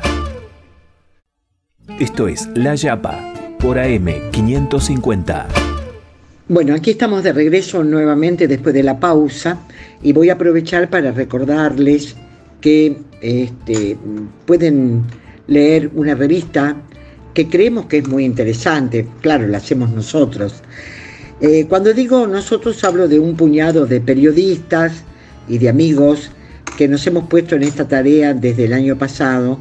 Esto 1.99 2.29
es 2.29 2.49
La 2.55 2.75
Yapa 2.75 3.33
por 3.59 3.77
AM550. 3.77 5.47
Bueno, 6.49 6.75
aquí 6.75 6.91
estamos 6.91 7.23
de 7.23 7.33
regreso 7.33 7.85
nuevamente 7.85 8.49
después 8.49 8.75
de 8.75 8.83
la 8.83 8.99
pausa 8.99 9.59
y 10.03 10.13
voy 10.13 10.31
a 10.31 10.33
aprovechar 10.33 10.91
para 10.91 11.13
recordarles 11.13 12.17
que 12.61 12.97
este, 13.21 13.97
pueden 14.47 15.05
leer 15.47 15.91
una 15.95 16.15
revista 16.15 16.77
que 17.35 17.49
creemos 17.49 17.87
que 17.87 17.99
es 17.99 18.09
muy 18.09 18.25
interesante, 18.25 19.07
claro, 19.21 19.47
la 19.47 19.59
hacemos 19.59 19.91
nosotros. 19.91 20.63
Eh, 21.41 21.67
cuando 21.69 21.93
digo 21.93 22.27
nosotros 22.27 22.83
hablo 22.85 23.09
de 23.09 23.19
un 23.19 23.35
puñado 23.35 23.87
de 23.87 24.01
periodistas 24.01 25.05
y 25.49 25.59
de 25.59 25.69
amigos 25.71 26.31
que 26.77 26.87
nos 26.87 27.07
hemos 27.07 27.29
puesto 27.29 27.57
en 27.57 27.63
esta 27.63 27.89
tarea 27.89 28.35
desde 28.35 28.67
el 28.67 28.73
año 28.73 28.97
pasado 28.97 29.59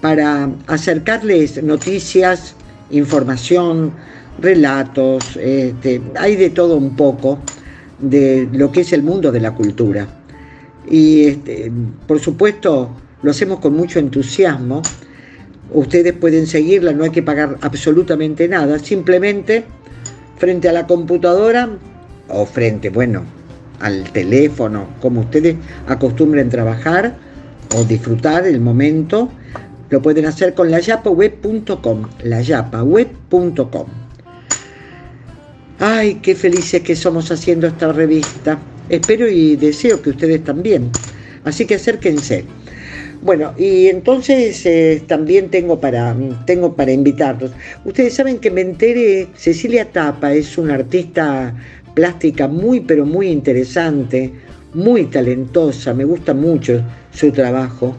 para 0.00 0.50
acercarles 0.66 1.62
noticias, 1.62 2.54
información, 2.90 3.92
relatos, 4.40 5.36
este, 5.36 6.00
hay 6.16 6.36
de 6.36 6.50
todo 6.50 6.76
un 6.76 6.96
poco 6.96 7.38
de 7.98 8.48
lo 8.52 8.72
que 8.72 8.80
es 8.80 8.92
el 8.92 9.02
mundo 9.02 9.30
de 9.32 9.40
la 9.40 9.54
cultura. 9.54 10.06
Y 10.88 11.26
este, 11.26 11.70
por 12.06 12.20
supuesto 12.20 12.90
lo 13.22 13.30
hacemos 13.30 13.60
con 13.60 13.74
mucho 13.74 13.98
entusiasmo. 13.98 14.82
Ustedes 15.72 16.12
pueden 16.12 16.46
seguirla, 16.46 16.92
no 16.92 17.04
hay 17.04 17.10
que 17.10 17.22
pagar 17.22 17.56
absolutamente 17.62 18.46
nada, 18.48 18.78
simplemente 18.78 19.64
frente 20.36 20.68
a 20.68 20.72
la 20.72 20.86
computadora 20.86 21.70
o 22.28 22.44
frente, 22.44 22.90
bueno, 22.90 23.24
al 23.80 24.04
teléfono, 24.12 24.88
como 25.00 25.20
ustedes 25.20 25.56
acostumbren 25.88 26.48
trabajar 26.48 27.16
o 27.74 27.84
disfrutar 27.84 28.46
el 28.46 28.60
momento, 28.60 29.30
lo 29.90 30.02
pueden 30.02 30.26
hacer 30.26 30.54
con 30.54 30.70
layapaweb.com, 30.70 32.02
layapaweb.com. 32.22 33.86
Ay, 35.80 36.16
qué 36.16 36.34
felices 36.34 36.82
que 36.82 36.94
somos 36.94 37.30
haciendo 37.30 37.66
esta 37.66 37.92
revista. 37.92 38.58
Espero 38.88 39.28
y 39.28 39.56
deseo 39.56 40.00
que 40.02 40.10
ustedes 40.10 40.44
también. 40.44 40.90
Así 41.44 41.66
que 41.66 41.76
acérquense. 41.76 42.44
Bueno, 43.22 43.54
y 43.56 43.86
entonces 43.86 44.66
eh, 44.66 45.02
también 45.06 45.48
tengo 45.48 45.80
para, 45.80 46.14
tengo 46.44 46.74
para 46.76 46.92
invitarlos. 46.92 47.52
Ustedes 47.84 48.12
saben 48.12 48.38
que 48.38 48.50
me 48.50 48.60
enteré, 48.60 49.28
Cecilia 49.34 49.90
Tapa 49.90 50.34
es 50.34 50.58
una 50.58 50.74
artista 50.74 51.54
plástica 51.94 52.48
muy, 52.48 52.80
pero 52.80 53.06
muy 53.06 53.28
interesante, 53.28 54.30
muy 54.74 55.04
talentosa, 55.06 55.94
me 55.94 56.04
gusta 56.04 56.34
mucho 56.34 56.84
su 57.12 57.32
trabajo. 57.32 57.96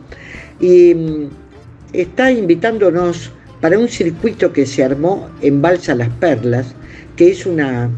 Y 0.59 0.93
mm, 0.93 1.29
está 1.93 2.31
invitándonos 2.31 3.31
para 3.61 3.79
un 3.79 3.87
circuito 3.87 4.53
que 4.53 4.67
se 4.67 4.83
armó 4.83 5.29
en 5.41 5.59
Balsa 5.59 5.95
Las 5.95 6.09
Perlas, 6.09 6.75
que 7.15 7.31
es 7.31 7.47
una, 7.47 7.89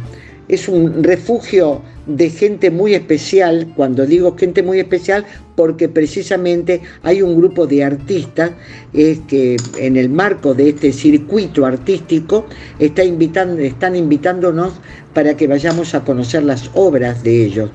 es 0.47 0.67
un 0.67 1.03
refugio 1.03 1.81
de 2.05 2.29
gente 2.29 2.71
muy 2.71 2.93
especial, 2.93 3.73
cuando 3.75 4.05
digo 4.05 4.37
gente 4.37 4.63
muy 4.63 4.79
especial, 4.79 5.25
porque 5.55 5.89
precisamente 5.89 6.81
hay 7.03 7.21
un 7.21 7.35
grupo 7.35 7.67
de 7.67 7.83
artistas 7.83 8.51
que 8.93 9.57
en 9.77 9.97
el 9.97 10.09
marco 10.09 10.53
de 10.53 10.69
este 10.69 10.93
circuito 10.93 11.65
artístico 11.65 12.45
está 12.79 13.03
invitando, 13.03 13.59
están 13.61 13.95
invitándonos 13.95 14.73
para 15.13 15.35
que 15.35 15.47
vayamos 15.47 15.93
a 15.95 16.03
conocer 16.03 16.43
las 16.43 16.69
obras 16.75 17.23
de 17.23 17.45
ellos, 17.45 17.69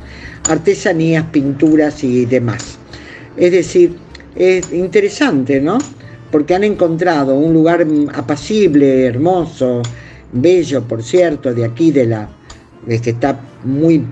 artesanías, 0.48 1.24
pinturas 1.26 2.02
y 2.02 2.24
demás. 2.24 2.78
Es 3.36 3.52
decir, 3.52 3.96
es 4.34 4.72
interesante, 4.72 5.60
¿no? 5.60 5.78
Porque 6.30 6.54
han 6.54 6.64
encontrado 6.64 7.34
un 7.34 7.52
lugar 7.52 7.86
apacible, 8.14 9.04
hermoso, 9.04 9.82
bello, 10.32 10.82
por 10.84 11.02
cierto, 11.02 11.52
de 11.52 11.66
aquí 11.66 11.90
de 11.90 12.06
la 12.06 12.30
que 12.86 13.10
está 13.10 13.40
muy 13.64 14.04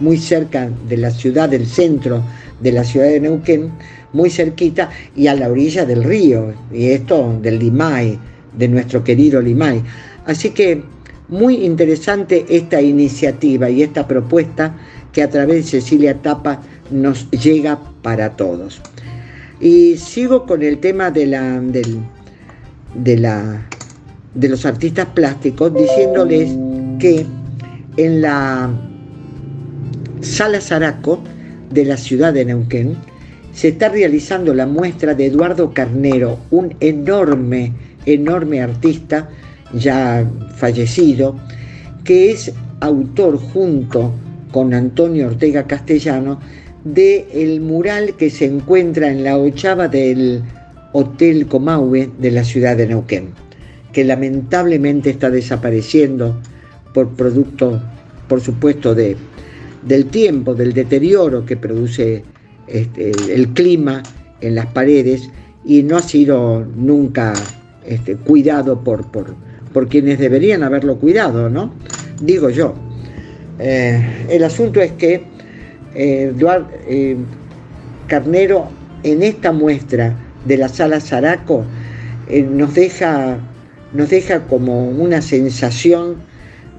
muy 0.00 0.18
cerca 0.18 0.68
de 0.88 0.96
la 0.96 1.10
ciudad, 1.10 1.48
del 1.48 1.66
centro 1.66 2.22
de 2.60 2.72
la 2.72 2.84
ciudad 2.84 3.06
de 3.06 3.20
Neuquén, 3.20 3.72
muy 4.12 4.30
cerquita 4.30 4.90
y 5.16 5.26
a 5.26 5.34
la 5.34 5.48
orilla 5.48 5.84
del 5.84 6.04
río, 6.04 6.52
y 6.72 6.86
esto 6.90 7.38
del 7.40 7.58
Limay, 7.58 8.18
de 8.56 8.68
nuestro 8.68 9.02
querido 9.02 9.40
Limay. 9.40 9.82
Así 10.26 10.50
que 10.50 10.82
muy 11.28 11.64
interesante 11.64 12.44
esta 12.48 12.80
iniciativa 12.80 13.70
y 13.70 13.82
esta 13.82 14.06
propuesta 14.06 14.76
que 15.12 15.22
a 15.22 15.30
través 15.30 15.56
de 15.56 15.80
Cecilia 15.80 16.18
Tapa 16.20 16.60
nos 16.90 17.30
llega 17.30 17.78
para 18.02 18.30
todos. 18.36 18.80
Y 19.60 19.96
sigo 19.96 20.46
con 20.46 20.62
el 20.62 20.78
tema 20.78 21.10
de, 21.10 21.26
la, 21.26 21.60
de, 21.60 23.16
la, 23.16 23.66
de 24.34 24.48
los 24.48 24.66
artistas 24.66 25.06
plásticos 25.14 25.72
diciéndoles 25.74 26.50
que 26.98 27.26
en 27.96 28.22
la 28.22 28.70
Sala 30.20 30.60
Zaraco 30.60 31.22
de 31.70 31.84
la 31.84 31.96
ciudad 31.96 32.32
de 32.32 32.44
Neuquén, 32.44 32.96
se 33.52 33.68
está 33.68 33.88
realizando 33.88 34.54
la 34.54 34.66
muestra 34.66 35.14
de 35.14 35.26
Eduardo 35.26 35.74
Carnero, 35.74 36.38
un 36.50 36.74
enorme, 36.80 37.72
enorme 38.06 38.62
artista 38.62 39.28
ya 39.74 40.26
fallecido, 40.56 41.36
que 42.04 42.30
es 42.30 42.52
autor 42.80 43.38
junto 43.38 44.12
con 44.50 44.74
Antonio 44.74 45.28
Ortega 45.28 45.66
Castellano 45.66 46.38
de 46.84 47.26
el 47.32 47.60
mural 47.60 48.16
que 48.16 48.30
se 48.30 48.44
encuentra 48.44 49.08
en 49.08 49.24
la 49.24 49.38
ochava 49.38 49.88
del 49.88 50.42
Hotel 50.92 51.46
Comahue 51.46 52.10
de 52.18 52.30
la 52.30 52.44
ciudad 52.44 52.76
de 52.76 52.86
Neuquén, 52.88 53.30
que 53.92 54.04
lamentablemente 54.04 55.10
está 55.10 55.30
desapareciendo 55.30 56.40
por 56.92 57.08
producto, 57.10 57.80
por 58.28 58.40
supuesto, 58.40 58.94
de 58.94 59.16
del 59.82 60.06
tiempo, 60.06 60.54
del 60.54 60.72
deterioro 60.72 61.44
que 61.44 61.56
produce 61.56 62.22
este, 62.66 63.12
el 63.32 63.48
clima 63.48 64.02
en 64.40 64.54
las 64.54 64.66
paredes 64.66 65.28
y 65.64 65.82
no 65.82 65.96
ha 65.96 66.02
sido 66.02 66.64
nunca 66.76 67.34
este, 67.84 68.16
cuidado 68.16 68.80
por, 68.80 69.06
por, 69.10 69.88
quienes 69.88 70.18
deberían 70.18 70.62
haberlo 70.62 70.98
cuidado, 70.98 71.48
¿no? 71.48 71.74
Digo 72.20 72.50
yo. 72.50 72.74
Eh, 73.58 74.26
el 74.28 74.44
asunto 74.44 74.80
es 74.80 74.92
que 74.92 75.24
eh, 75.94 76.32
Eduardo 76.34 76.68
eh, 76.86 77.16
Carnero 78.06 78.68
en 79.02 79.22
esta 79.22 79.52
muestra 79.52 80.16
de 80.44 80.56
la 80.56 80.68
sala 80.68 81.00
Zaraco 81.00 81.64
nos, 82.50 82.74
deja, 82.74 83.38
nos 83.92 84.10
deja 84.10 84.44
como 84.46 84.88
una 84.88 85.20
sensación 85.22 86.16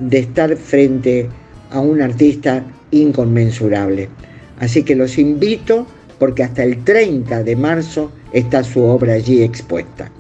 de 0.10 0.20
estar 0.20 0.56
frente 0.56 1.30
a 1.72 1.80
un 1.80 2.02
artista 2.02 2.64
inconmensurable. 2.92 4.10
Así 4.60 4.84
que 4.84 4.96
los 4.96 5.18
invito 5.18 5.88
porque 6.20 6.44
hasta 6.44 6.64
el 6.64 6.84
30 6.84 7.44
de 7.44 7.56
marzo 7.56 8.12
está 8.32 8.64
su 8.64 8.84
obra 8.84 9.14
allí 9.14 9.44
expuesta. 9.44 10.12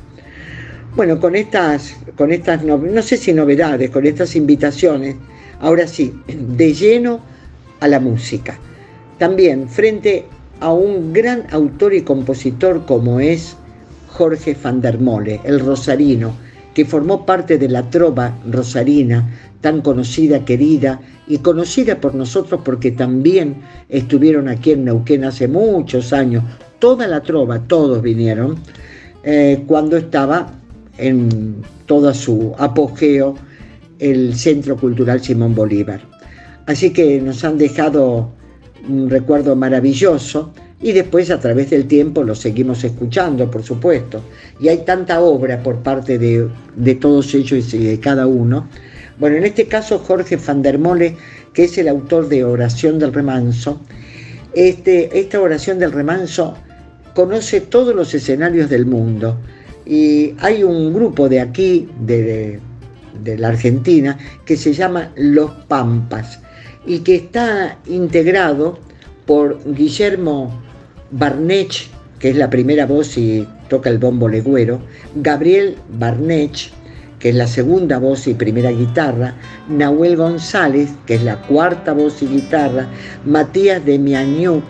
Bueno, 0.96 1.19
con 1.19 1.36
estas, 1.36 1.96
con 2.15 2.32
estas 2.32 2.63
no, 2.63 3.02
sé 3.02 3.17
si 3.17 3.34
novedades, 3.34 3.89
con 3.89 4.06
estas 4.06 4.36
invitaciones, 4.36 5.15
ahora 5.60 5.88
sí, 5.88 6.13
de 6.28 6.74
lleno 6.74 7.19
a 7.80 7.88
la 7.88 8.00
música. 8.00 8.60
También 9.17 9.69
frente 9.69 10.26
a 10.60 10.72
un 10.72 11.12
gran 11.12 11.48
autor 11.52 11.93
y 11.93 12.02
compositor 12.02 12.86
como 12.86 13.19
es 13.19 13.56
Jorge 14.10 14.56
van 14.62 14.82
der 14.82 15.00
Mole, 15.00 15.39
el 15.43 15.60
rosarino, 15.60 16.36
que 16.74 16.86
formó 16.86 17.26
parte 17.26 17.58
de 17.58 17.70
la 17.70 17.90
trova 17.90 18.36
rosarina 18.50 19.30
tan 19.62 19.82
conocida, 19.82 20.44
querida 20.44 21.00
y 21.28 21.38
conocida 21.38 22.02
por 22.02 22.16
nosotros 22.16 22.62
porque 22.66 22.92
también 22.92 23.62
estuvieron 23.90 24.50
aquí 24.50 24.72
en 24.72 24.86
Neuquén 24.86 25.24
hace 25.24 25.48
muchos 25.48 26.12
años, 26.12 26.44
toda 26.80 27.08
la 27.08 27.22
trova, 27.22 27.60
todos 27.60 28.02
vinieron, 28.02 28.58
eh, 29.24 29.64
cuando 29.66 29.96
estaba 29.96 30.52
en 30.98 31.56
todo 31.86 32.14
su 32.14 32.54
apogeo 32.58 33.36
el 34.00 34.36
Centro 34.36 34.76
Cultural 34.76 35.22
Simón 35.22 35.56
Bolívar. 35.56 36.02
Así 36.66 36.92
que 36.92 37.22
nos 37.22 37.44
han 37.44 37.58
dejado 37.58 38.30
un 38.88 39.10
recuerdo 39.10 39.56
maravilloso 39.56 40.54
y 40.84 40.91
después 40.91 41.32
a 41.32 41.39
través 41.39 41.72
del 41.72 41.88
tiempo 41.88 42.24
lo 42.24 42.36
seguimos 42.36 42.84
escuchando, 42.84 43.50
por 43.50 43.63
supuesto. 43.63 44.22
Y 44.60 44.67
hay 44.67 44.80
tanta 44.80 45.22
obra 45.22 45.63
por 45.63 45.78
parte 45.78 46.19
de, 46.19 46.48
de 46.76 46.96
todos 46.96 47.34
ellos 47.34 47.74
y 47.74 47.80
de 47.80 48.00
cada 48.00 48.28
uno. 48.28 48.67
Bueno, 49.17 49.38
en 49.38 49.46
este 49.46 49.65
caso 49.65 49.98
Jorge 49.98 50.38
van 50.38 50.62
der 50.62 50.78
Mole, 50.78 51.15
que 51.54 51.63
es 51.63 51.78
el 51.78 51.88
autor 51.88 52.28
de 52.30 52.43
Oración 52.43 53.00
del 53.00 53.13
Remanso, 53.13 53.80
este, 54.54 55.19
esta 55.19 55.41
oración 55.41 55.80
del 55.80 55.91
remanso 55.91 56.56
conoce 57.15 57.62
todos 57.62 57.96
los 57.96 58.13
escenarios 58.13 58.69
del 58.69 58.86
mundo. 58.86 59.39
Y 59.86 60.36
hay 60.39 60.63
un 60.63 60.93
grupo 60.93 61.28
de 61.28 61.41
aquí, 61.41 61.89
de, 62.00 62.60
la 63.38 63.48
Argentina, 63.48 64.17
que 64.46 64.56
se 64.56 64.74
llama 64.74 65.12
Los 65.15 65.52
Pampas 65.67 66.39
y 66.86 67.00
que 67.00 67.15
está 67.15 67.80
integrado 67.88 68.80
por 69.26 69.60
Guillermo 69.74 70.62
Barnech, 71.15 71.89
que 72.17 72.32
es 72.32 72.36
la 72.36 72.49
primera 72.49 72.88
voz 72.88 73.17
y 73.19 73.47
toca 73.69 73.91
el 73.91 73.99
bombo 73.99 74.28
legüero, 74.28 74.82
Gabriel 75.15 75.78
Barnech, 75.89 76.71
que 77.19 77.30
es 77.30 77.36
la 77.36 77.45
segunda 77.45 77.99
voz 77.99 78.28
y 78.28 78.34
primera 78.34 78.71
guitarra, 78.71 79.36
Nahuel 79.69 80.17
González, 80.17 80.89
que 81.06 81.13
es 81.15 81.23
la 81.23 81.39
cuarta 81.41 81.93
voz 81.93 82.23
y 82.23 82.26
guitarra, 82.26 82.88
Matías 83.26 83.86
de 83.86 83.99
Miañuc, 83.99 84.63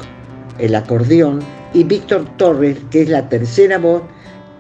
el 0.60 0.75
acordeón, 0.75 1.39
y 1.73 1.86
Víctor 1.86 2.25
Torres, 2.38 2.77
que 2.91 3.03
es 3.03 3.10
la 3.10 3.29
tercera 3.29 3.77
voz 3.77 4.01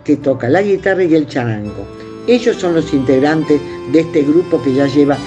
que 0.05 0.15
toca 0.15 0.47
la 0.47 0.61
guitarra 0.61 1.03
y 1.03 1.13
el 1.15 1.27
charango. 1.27 1.85
Ellos 2.27 2.55
son 2.55 2.75
los 2.75 2.93
integrantes 2.93 3.59
de 3.91 3.99
este 3.99 4.21
grupo 4.23 4.61
que 4.63 4.73
ya 4.73 4.87
lleva 4.87 5.17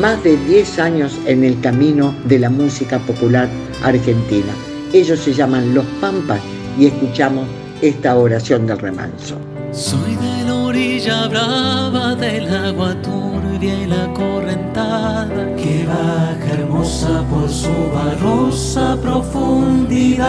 más 0.00 0.22
de 0.24 0.36
10 0.36 0.78
años 0.80 1.20
en 1.26 1.44
el 1.44 1.60
camino 1.60 2.12
de 2.24 2.40
la 2.40 2.50
música 2.50 2.98
popular 2.98 3.48
argentina. 3.84 4.52
Ellos 4.92 5.20
se 5.20 5.32
llaman 5.32 5.72
Los 5.72 5.84
Pampas 6.00 6.40
y 6.76 6.86
escuchamos 6.86 7.46
esta 7.80 8.16
oración 8.16 8.66
del 8.66 8.78
remanso. 8.78 9.36
Soy 9.70 10.16
de 10.16 10.44
la 10.44 10.54
orilla 10.56 11.28
brava 11.28 12.16
del 12.16 12.52
agua 12.52 13.00
turbia 13.00 13.72
y 13.82 13.86
la 13.86 14.12
correntada 14.12 15.54
que 15.54 15.86
baja 15.86 16.54
hermosa 16.54 17.24
por 17.30 17.48
su 17.48 17.70
barrosa 17.94 18.96
profundidad. 19.00 20.28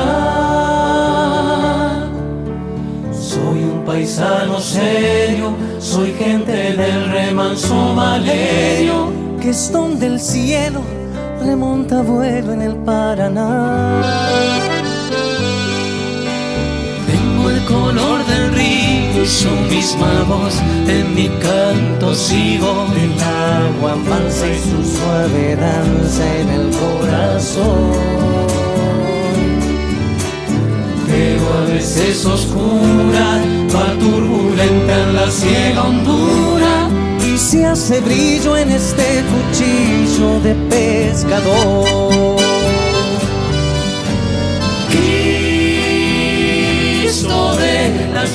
Soy 3.11 3.63
un 3.63 3.83
paisano 3.83 4.59
serio, 4.59 5.55
soy 5.79 6.13
gente 6.13 6.51
del 6.51 7.09
remanso 7.09 7.95
valerio, 7.95 9.11
que 9.41 9.49
es 9.49 9.71
donde 9.71 10.05
el 10.05 10.19
cielo 10.19 11.00
remonta 11.41 12.01
vuelo 12.01 12.53
en 12.53 12.61
el 12.61 12.75
Paraná. 12.77 14.01
Tengo 17.07 17.49
el 17.49 17.65
color 17.65 18.25
del 18.25 18.53
río 18.53 18.71
su 19.25 19.49
misma 19.69 20.23
voz 20.27 20.55
en 20.87 21.15
mi 21.15 21.27
canto 21.27 22.13
sigo. 22.15 22.87
El 22.95 23.13
agua 23.21 23.95
mansa 23.95 24.47
y 24.47 24.59
su 24.59 24.97
suave 24.97 25.55
danza 25.55 26.23
en 26.39 26.49
el 26.49 26.69
corazón. 26.83 27.91
Pero 31.07 31.53
a 31.53 31.65
veces 31.73 32.25
oscura 32.25 33.41
va 33.73 33.99
turbulenta 33.99 35.03
en 35.03 35.15
la 35.15 35.29
ciega 35.29 35.83
hondura. 35.83 36.20
y 36.20 36.20
se 37.51 37.65
hace 37.65 37.99
brillo 37.99 38.55
en 38.55 38.71
este 38.71 39.03
cuchillo 39.29 40.39
de 40.39 40.55
pescador. 40.69 42.37
Cristo 47.01 47.55
de 47.57 48.09
las 48.13 48.29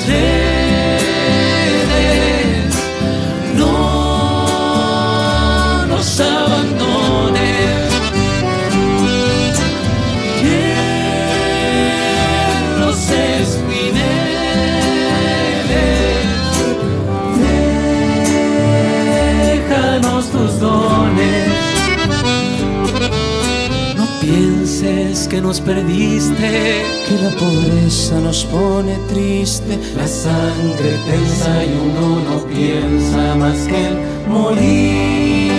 nos 25.41 25.59
perdiste, 25.59 26.83
que 27.07 27.15
la 27.23 27.31
pobreza 27.31 28.19
nos 28.19 28.45
pone 28.45 28.95
triste, 29.09 29.79
la 29.95 30.07
sangre 30.07 30.91
tensa 31.07 31.65
y 31.65 31.73
uno 31.73 32.21
no 32.21 32.45
piensa 32.45 33.35
más 33.35 33.57
que 33.67 33.87
en 33.87 34.29
morir. 34.29 35.51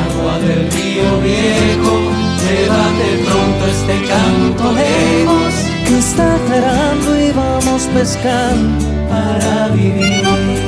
Agua 0.00 0.38
del 0.38 0.70
río 0.72 1.20
viejo, 1.20 1.94
llévate 2.42 3.08
pronto 3.26 3.66
este 3.66 3.96
canto 4.08 4.72
lejos, 4.72 5.54
que 5.86 5.98
está 5.98 6.34
aclarando 6.34 7.20
y 7.20 7.30
vamos 7.32 7.82
pescando 7.94 8.86
para 9.10 9.68
vivir. 9.68 10.65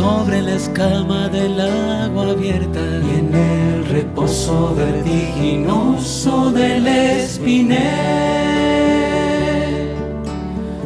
Sobre 0.00 0.40
la 0.40 0.54
escama 0.54 1.28
del 1.28 1.60
agua 1.60 2.30
abierta 2.30 2.80
y 3.06 3.18
en 3.18 3.34
el 3.34 3.84
reposo 3.84 4.74
vertiginoso 4.74 6.50
del 6.52 6.86
espiné. 6.86 7.90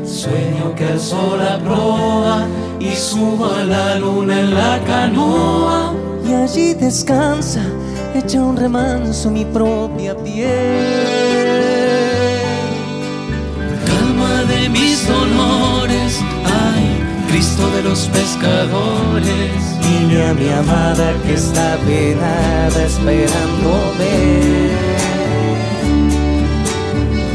Sueño 0.04 0.74
que 0.74 0.86
el 0.94 0.98
sol 0.98 1.40
proa 1.64 2.48
y 2.80 2.90
subo 2.96 3.46
a 3.54 3.62
la 3.62 3.98
luna 4.00 4.40
en 4.40 4.52
la 4.52 4.80
canoa 4.84 5.94
y 6.28 6.32
allí 6.32 6.74
descansa, 6.74 7.62
echa 8.16 8.42
un 8.42 8.56
remanso 8.56 9.30
mi 9.30 9.44
propia 9.44 10.16
piel. 10.16 11.06
Calma 13.86 14.42
de 14.52 14.68
mis 14.70 15.06
dolores 15.06 16.20
Cristo 17.34 17.68
de 17.70 17.82
los 17.82 18.06
pescadores. 18.10 19.60
Niña 19.82 20.34
mi 20.34 20.48
amada 20.50 21.14
que 21.24 21.34
está 21.34 21.76
penada 21.78 22.84
esperándome. 22.86 24.70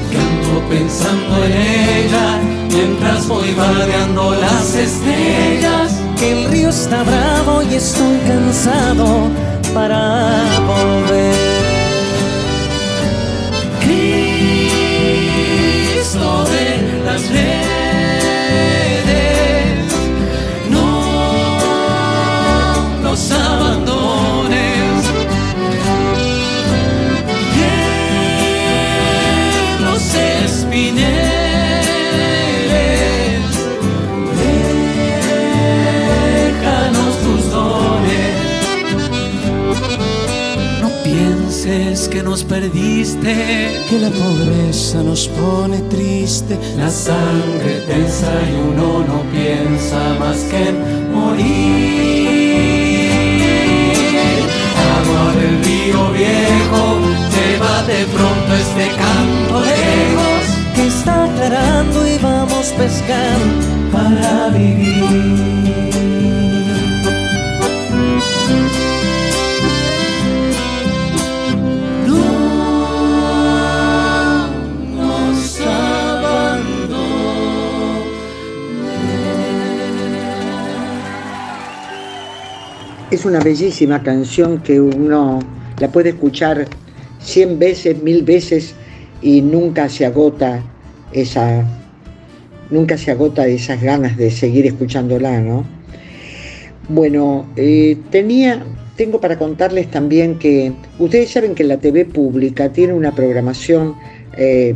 Canto 0.09 0.69
pensando 0.69 1.43
en 1.43 1.51
ella 1.51 2.39
mientras 2.71 3.27
voy 3.27 3.53
vadeando 3.53 4.35
las 4.35 4.73
estrellas. 4.73 5.99
Que 6.17 6.31
el 6.31 6.49
río 6.49 6.69
está 6.69 7.03
bravo 7.03 7.61
y 7.69 7.75
estoy 7.75 8.19
cansado 8.19 9.27
para 9.73 10.45
volver. 10.65 11.35
Cristo 13.81 14.95
de 16.45 17.01
las 17.03 17.21
redes. 23.29 23.69
que 42.07 42.23
nos 42.23 42.43
perdiste, 42.43 43.83
que 43.89 43.99
la 43.99 44.09
pobreza 44.09 45.03
nos 45.03 45.27
pone 45.27 45.79
triste, 45.89 46.57
la 46.77 46.89
sangre 46.89 47.81
tensa 47.87 48.31
y 48.49 48.69
uno 48.71 49.03
no 49.05 49.21
piensa 49.31 50.15
más 50.19 50.37
que 50.45 50.69
en 50.69 51.13
morir. 51.13 52.78
Río 55.99 56.11
viejo, 56.11 56.99
llévate 57.33 58.05
pronto 58.05 58.53
este 58.55 58.87
canto 58.95 59.59
lejos, 59.61 60.43
que 60.75 60.87
está 60.87 61.25
aclarando 61.25 62.07
y 62.07 62.17
vamos 62.17 62.73
pescando 62.77 63.65
para 63.91 64.49
vivir. 64.49 65.89
Es 83.11 83.25
una 83.25 83.39
bellísima 83.39 84.03
canción 84.03 84.59
que 84.59 84.79
uno 84.79 85.39
la 85.79 85.91
puede 85.91 86.09
escuchar 86.09 86.67
cien 87.19 87.59
veces, 87.59 88.01
mil 88.01 88.23
veces 88.23 88.73
y 89.21 89.41
nunca 89.41 89.89
se 89.89 90.05
agota 90.05 90.63
esa, 91.11 91.65
nunca 92.69 92.97
se 92.97 93.11
agota 93.11 93.47
esas 93.47 93.81
ganas 93.81 94.17
de 94.17 94.31
seguir 94.31 94.65
escuchándola, 94.65 95.39
¿no? 95.41 95.65
Bueno, 96.87 97.47
eh, 97.55 97.97
tenía, 98.09 98.65
tengo 98.95 99.21
para 99.21 99.37
contarles 99.37 99.91
también 99.91 100.39
que 100.39 100.71
ustedes 100.97 101.29
saben 101.31 101.53
que 101.53 101.63
la 101.63 101.77
TV 101.77 102.05
pública 102.05 102.69
tiene 102.71 102.93
una 102.93 103.13
programación, 103.13 103.95
eh, 104.37 104.75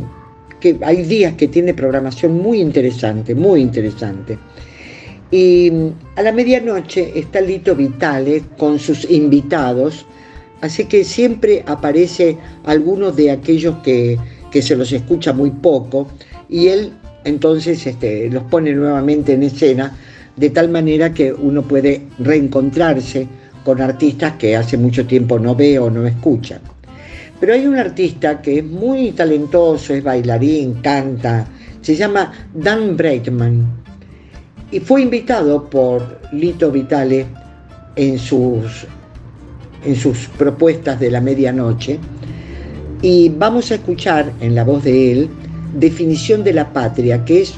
que 0.60 0.78
hay 0.82 1.04
días 1.04 1.34
que 1.34 1.48
tiene 1.48 1.74
programación 1.74 2.38
muy 2.38 2.62
interesante, 2.62 3.34
muy 3.34 3.62
interesante. 3.62 4.38
Y 5.32 5.72
a 6.16 6.22
la 6.22 6.32
medianoche 6.32 7.12
está 7.16 7.42
Lito 7.42 7.76
Vitale 7.76 8.44
con 8.58 8.78
sus 8.78 9.10
invitados, 9.10 10.06
así 10.64 10.86
que 10.86 11.04
siempre 11.04 11.62
aparece 11.68 12.38
alguno 12.64 13.12
de 13.12 13.32
aquellos 13.32 13.76
que, 13.84 14.18
se 14.62 14.76
los 14.78 14.94
escucha 14.94 15.34
muy 15.34 15.50
poco 15.50 16.08
y 16.48 16.68
él 16.68 16.94
entonces 17.26 17.86
este, 17.86 18.30
los 18.30 18.44
pone 18.44 18.72
nuevamente 18.72 19.34
en 19.34 19.44
escena 19.44 19.98
de 20.38 20.50
tal 20.52 20.70
manera 20.70 21.14
que 21.14 21.34
uno 21.34 21.64
puede 21.64 22.04
reencontrarse 22.18 23.28
con 23.66 23.82
artistas 23.82 24.34
que 24.38 24.56
hace 24.56 24.78
mucho 24.78 25.06
tiempo 25.06 25.38
no 25.38 25.54
ve 25.54 25.80
o 25.80 25.90
no 25.90 26.08
escucha. 26.08 26.62
Pero 27.42 27.54
hay 27.54 27.68
un 27.68 27.76
artista 27.76 28.42
que 28.42 28.60
es 28.60 28.64
muy 28.64 29.12
talentoso, 29.12 29.94
es 29.94 30.04
bailarín, 30.04 30.76
canta, 30.76 31.46
se 31.82 31.96
llama 31.96 32.32
Dan 32.54 32.96
Breitman 32.96 33.84
y 34.72 34.80
fue 34.80 35.02
invitado 35.02 35.70
por 35.70 36.22
Lito 36.32 36.72
Vitale 36.72 37.26
en 37.98 38.18
sus, 38.18 38.88
en 39.86 39.96
sus 39.96 40.28
propuestas 40.38 41.00
de 41.00 41.12
la 41.12 41.22
medianoche. 41.22 42.00
Y 43.02 43.30
vamos 43.30 43.72
a 43.72 43.76
escuchar 43.76 44.32
en 44.40 44.56
la 44.56 44.64
voz 44.64 44.84
de 44.84 45.12
él 45.12 45.30
Definición 45.74 46.44
de 46.44 46.54
la 46.54 46.72
Patria, 46.72 47.26
que 47.26 47.42
es, 47.42 47.56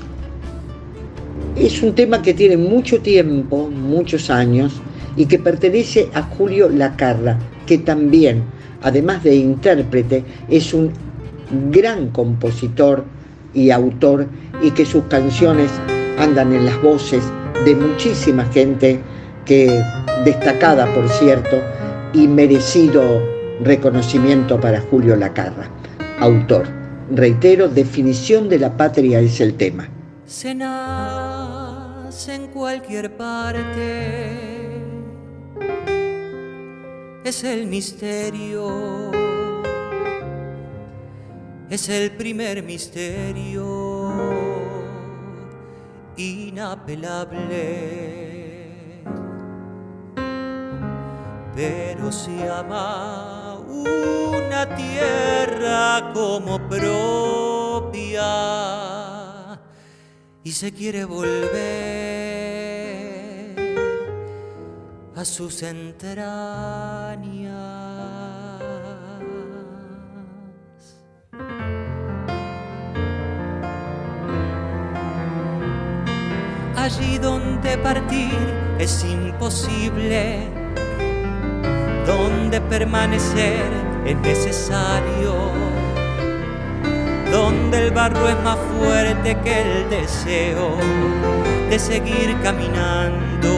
es 1.58 1.84
un 1.84 1.94
tema 1.94 2.22
que 2.22 2.34
tiene 2.34 2.56
mucho 2.56 3.02
tiempo, 3.02 3.70
muchos 3.70 4.30
años, 4.30 4.82
y 5.18 5.26
que 5.26 5.38
pertenece 5.38 6.10
a 6.14 6.22
Julio 6.24 6.70
Lacarra, 6.70 7.38
que 7.66 7.78
también, 7.78 8.44
además 8.82 9.24
de 9.24 9.36
intérprete, 9.36 10.24
es 10.50 10.74
un 10.74 10.92
gran 11.72 12.10
compositor 12.10 13.06
y 13.54 13.70
autor 13.70 14.28
y 14.62 14.72
que 14.72 14.86
sus 14.86 15.04
canciones 15.06 15.72
andan 16.18 16.54
en 16.54 16.66
las 16.66 16.82
voces 16.82 17.24
de 17.66 17.76
muchísima 17.76 18.46
gente 18.46 19.00
que, 19.46 19.82
destacada 20.24 20.86
por 20.94 21.08
cierto, 21.10 21.58
y 22.16 22.28
merecido 22.30 23.22
reconocimiento 23.61 24.59
para 24.59 24.80
Julio 24.80 25.16
Lacarra, 25.16 25.70
autor. 26.20 26.68
Reitero, 27.11 27.68
definición 27.68 28.49
de 28.49 28.59
la 28.59 28.78
patria 28.78 29.20
es 29.20 29.41
el 29.41 29.55
tema. 29.55 29.89
Se 30.26 30.55
nace 30.55 32.34
en 32.34 32.47
cualquier 32.47 33.18
parte, 33.18 34.72
es 37.26 37.43
el 37.43 37.68
misterio, 37.68 39.11
es 41.70 41.89
el 41.89 42.11
primer 42.11 42.63
misterio 42.63 44.13
inapelable. 46.16 48.25
pero 51.56 52.12
se 52.12 52.49
ama 52.49 53.58
una 53.68 54.76
tierra 54.76 56.12
como 56.14 56.60
propia 56.68 58.26
y 60.43 60.51
se 60.51 60.74
quiere 60.74 61.06
volver 61.06 61.56
a 65.16 65.24
sus 65.24 65.64
entrañas. 65.64 66.36
allí 76.86 77.18
donde 77.18 77.80
partir 77.80 78.38
es 78.78 79.03
imposible 79.03 80.55
donde 82.06 82.62
permanecer 82.62 83.66
es 84.06 84.16
necesario, 84.18 85.34
donde 87.32 87.88
el 87.88 87.91
barro 87.91 88.30
es 88.30 88.39
más 88.43 88.58
fuerte 88.78 89.36
que 89.43 89.62
el 89.62 89.89
deseo 89.89 90.78
de 91.70 91.80
seguir 91.80 92.38
caminando, 92.43 93.49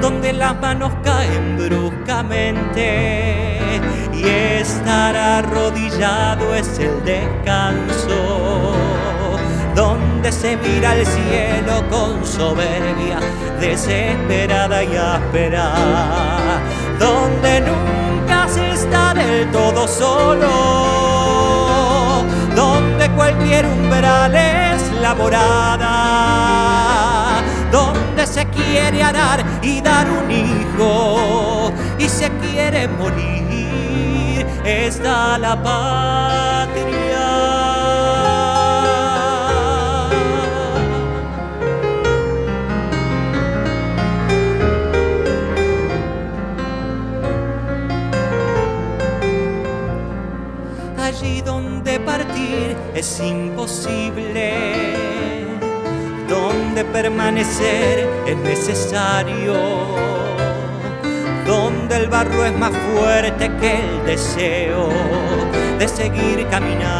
donde 0.00 0.32
las 0.32 0.60
manos 0.60 0.92
caen 1.02 1.56
bruscamente 1.56 3.58
y 4.12 4.24
estar 4.24 5.16
arrodillado 5.16 6.54
es 6.54 6.78
el 6.78 7.04
descanso. 7.04 8.74
Donde 9.74 10.30
se 10.32 10.56
mira 10.56 10.94
el 10.94 11.04
cielo 11.04 11.82
con 11.90 12.24
soberbia, 12.24 13.18
desesperada 13.60 14.82
y 14.84 14.96
áspera, 14.96 15.72
donde 16.98 17.60
nunca 17.60 18.48
se 18.48 18.70
está 18.72 19.14
del 19.14 19.50
todo 19.50 19.86
solo, 19.88 20.48
donde 22.54 23.10
cualquier 23.10 23.66
umbral 23.66 24.34
es 24.34 24.92
la 25.00 25.14
morada, 25.14 25.82
donde 27.70 28.26
se 28.26 28.46
quiere 28.46 29.02
arar 29.02 29.44
y 29.62 29.80
dar 29.80 30.06
un 30.10 30.30
hijo 30.30 31.72
y 31.98 32.08
se 32.08 32.30
quiere 32.38 32.88
morir, 32.88 34.46
está 34.64 35.38
la 35.38 35.62
patria. 35.62 37.55
Es 52.96 53.20
imposible, 53.20 54.54
donde 56.26 56.82
permanecer 56.82 58.08
es 58.26 58.36
necesario, 58.38 59.54
donde 61.46 61.96
el 61.96 62.08
barro 62.08 62.46
es 62.46 62.56
más 62.56 62.72
fuerte 62.72 63.50
que 63.60 63.80
el 63.80 64.06
deseo 64.06 64.88
de 65.78 65.86
seguir 65.86 66.46
caminando, 66.48 66.94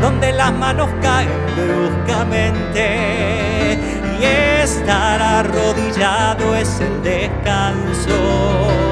donde 0.00 0.32
las 0.32 0.52
manos 0.52 0.90
caen 1.00 1.30
bruscamente 1.54 2.88
y 4.20 4.24
estar 4.64 5.22
arrodillado 5.22 6.56
es 6.56 6.80
el 6.80 7.04
descanso 7.04 8.87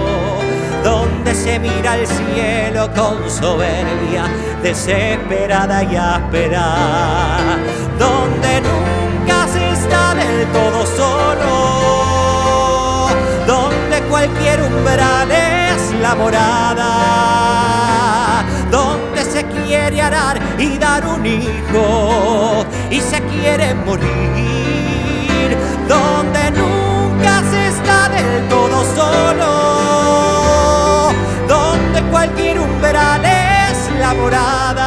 donde 0.87 1.35
se 1.35 1.59
mira 1.59 1.97
el 1.97 2.07
cielo 2.07 2.89
con 2.95 3.29
soberbia, 3.29 4.27
desesperada 4.63 5.83
y 5.83 5.97
áspera, 5.97 6.77
donde 7.99 8.61
nunca 8.61 9.49
se 9.53 9.71
está 9.71 10.15
del 10.15 10.47
todo 10.53 10.87
solo, 10.87 11.51
donde 13.49 14.01
cualquier 14.09 14.63
umbral 14.63 15.29
es 15.29 15.93
la 16.01 16.15
morada, 16.15 16.85
donde 18.71 19.25
se 19.25 19.45
quiere 19.45 20.01
arar 20.01 20.39
y 20.57 20.79
dar 20.79 21.05
un 21.05 21.27
hijo 21.27 22.65
y 22.93 23.01
se 23.01 23.21
quiere 23.23 23.75
morir, 23.75 24.07
donde 25.89 26.53
nunca 26.53 27.43
se 27.51 27.67
está 27.67 28.09
del 28.09 28.47
todo 28.49 28.85
solo 28.95 30.06
cualquier 32.17 32.59
umbral 32.59 33.23
es 33.27 33.91
la 34.01 34.15
morada, 34.15 34.83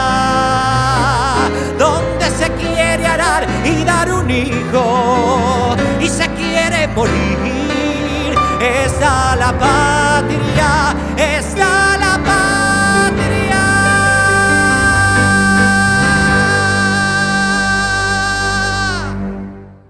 donde 1.78 2.26
se 2.26 2.50
quiere 2.54 3.06
arar 3.06 3.46
y 3.64 3.84
dar 3.84 4.12
un 4.12 4.32
hijo 4.32 5.76
y 6.02 6.08
se 6.08 6.28
quiere 6.30 6.88
morir. 6.96 8.34
Está 8.60 9.36
la 9.36 9.52
patria, 9.60 10.96
está 11.18 11.98
la 12.00 12.18
patria. 12.30 13.62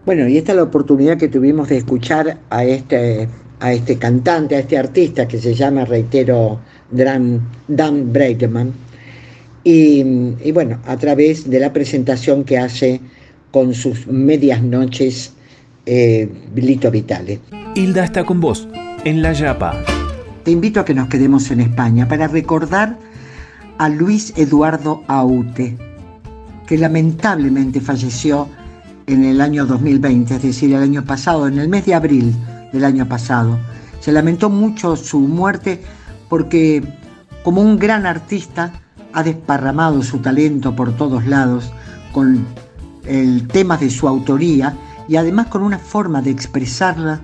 Bueno, 0.05 0.27
y 0.27 0.37
esta 0.37 0.51
es 0.51 0.57
la 0.57 0.63
oportunidad 0.63 1.15
que 1.17 1.29
tuvimos 1.29 1.69
de 1.69 1.77
escuchar 1.77 2.39
a 2.49 2.65
este, 2.65 3.29
a 3.61 3.71
este 3.71 3.97
cantante, 3.97 4.57
a 4.57 4.59
este 4.59 4.77
artista 4.77 5.25
que 5.25 5.37
se 5.39 5.53
llama, 5.53 5.85
reitero, 5.85 6.59
Dan, 6.91 7.41
Dan 7.67 8.11
Y, 9.63 10.51
bueno, 10.51 10.79
a 10.85 10.97
través 10.97 11.49
de 11.49 11.59
la 11.59 11.71
presentación 11.73 12.43
que 12.43 12.57
hace 12.57 13.01
con 13.51 13.73
sus 13.73 14.07
medias 14.07 14.61
noches 14.61 15.33
eh, 15.85 16.29
Lito 16.55 16.91
Vitale. 16.91 17.39
Hilda 17.75 18.03
está 18.03 18.23
con 18.23 18.39
vos, 18.39 18.67
en 19.05 19.21
La 19.21 19.33
Yapa. 19.33 19.73
Te 20.43 20.51
invito 20.51 20.79
a 20.79 20.85
que 20.85 20.93
nos 20.93 21.07
quedemos 21.07 21.49
en 21.51 21.61
España 21.61 22.07
para 22.07 22.27
recordar 22.27 22.97
a 23.77 23.89
Luis 23.89 24.33
Eduardo 24.35 25.03
Aute, 25.07 25.77
que 26.67 26.77
lamentablemente 26.77 27.79
falleció 27.79 28.47
en 29.07 29.23
el 29.23 29.41
año 29.41 29.65
2020, 29.65 30.35
es 30.35 30.41
decir, 30.41 30.73
el 30.73 30.83
año 30.83 31.03
pasado, 31.03 31.47
en 31.47 31.57
el 31.57 31.67
mes 31.69 31.85
de 31.85 31.95
abril 31.95 32.33
del 32.71 32.85
año 32.85 33.07
pasado. 33.07 33.57
Se 33.99 34.11
lamentó 34.11 34.49
mucho 34.49 34.95
su 34.95 35.19
muerte 35.19 35.81
porque 36.29 36.83
como 37.43 37.61
un 37.61 37.77
gran 37.77 38.05
artista 38.05 38.71
ha 39.11 39.23
desparramado 39.23 40.03
su 40.03 40.19
talento 40.19 40.75
por 40.75 40.95
todos 40.95 41.25
lados 41.25 41.71
con 42.13 42.45
el 43.05 43.47
tema 43.47 43.77
de 43.77 43.89
su 43.89 44.07
autoría 44.07 44.75
y 45.07 45.15
además 45.15 45.47
con 45.47 45.63
una 45.63 45.79
forma 45.79 46.21
de 46.21 46.29
expresarla, 46.29 47.21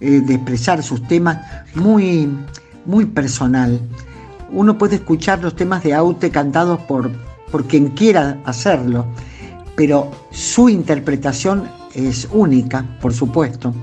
eh, 0.00 0.22
de 0.22 0.34
expresar 0.34 0.82
sus 0.82 1.06
temas 1.06 1.38
muy, 1.74 2.28
muy 2.86 3.04
personal. 3.04 3.78
Uno 4.50 4.78
puede 4.78 4.96
escuchar 4.96 5.42
los 5.42 5.54
temas 5.54 5.82
de 5.82 5.92
Aute 5.92 6.30
cantados 6.30 6.80
por, 6.80 7.10
por 7.50 7.66
quien 7.66 7.88
quiera 7.88 8.38
hacerlo, 8.46 9.06
pero 9.76 10.10
su 10.30 10.70
interpretación 10.70 11.68
es 11.94 12.26
única, 12.32 12.86
por 13.02 13.12
supuesto 13.12 13.74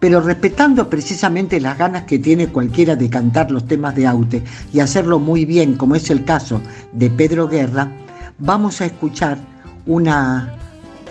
pero 0.00 0.20
respetando 0.20 0.88
precisamente 0.88 1.60
las 1.60 1.76
ganas 1.76 2.04
que 2.04 2.18
tiene 2.18 2.48
cualquiera 2.48 2.94
de 2.96 3.10
cantar 3.10 3.50
los 3.50 3.66
temas 3.66 3.94
de 3.94 4.06
Aute 4.06 4.42
y 4.72 4.80
hacerlo 4.80 5.18
muy 5.18 5.44
bien, 5.44 5.74
como 5.74 5.96
es 5.96 6.10
el 6.10 6.24
caso 6.24 6.60
de 6.92 7.10
Pedro 7.10 7.48
Guerra, 7.48 7.90
vamos 8.38 8.80
a 8.80 8.86
escuchar 8.86 9.38
una 9.86 10.54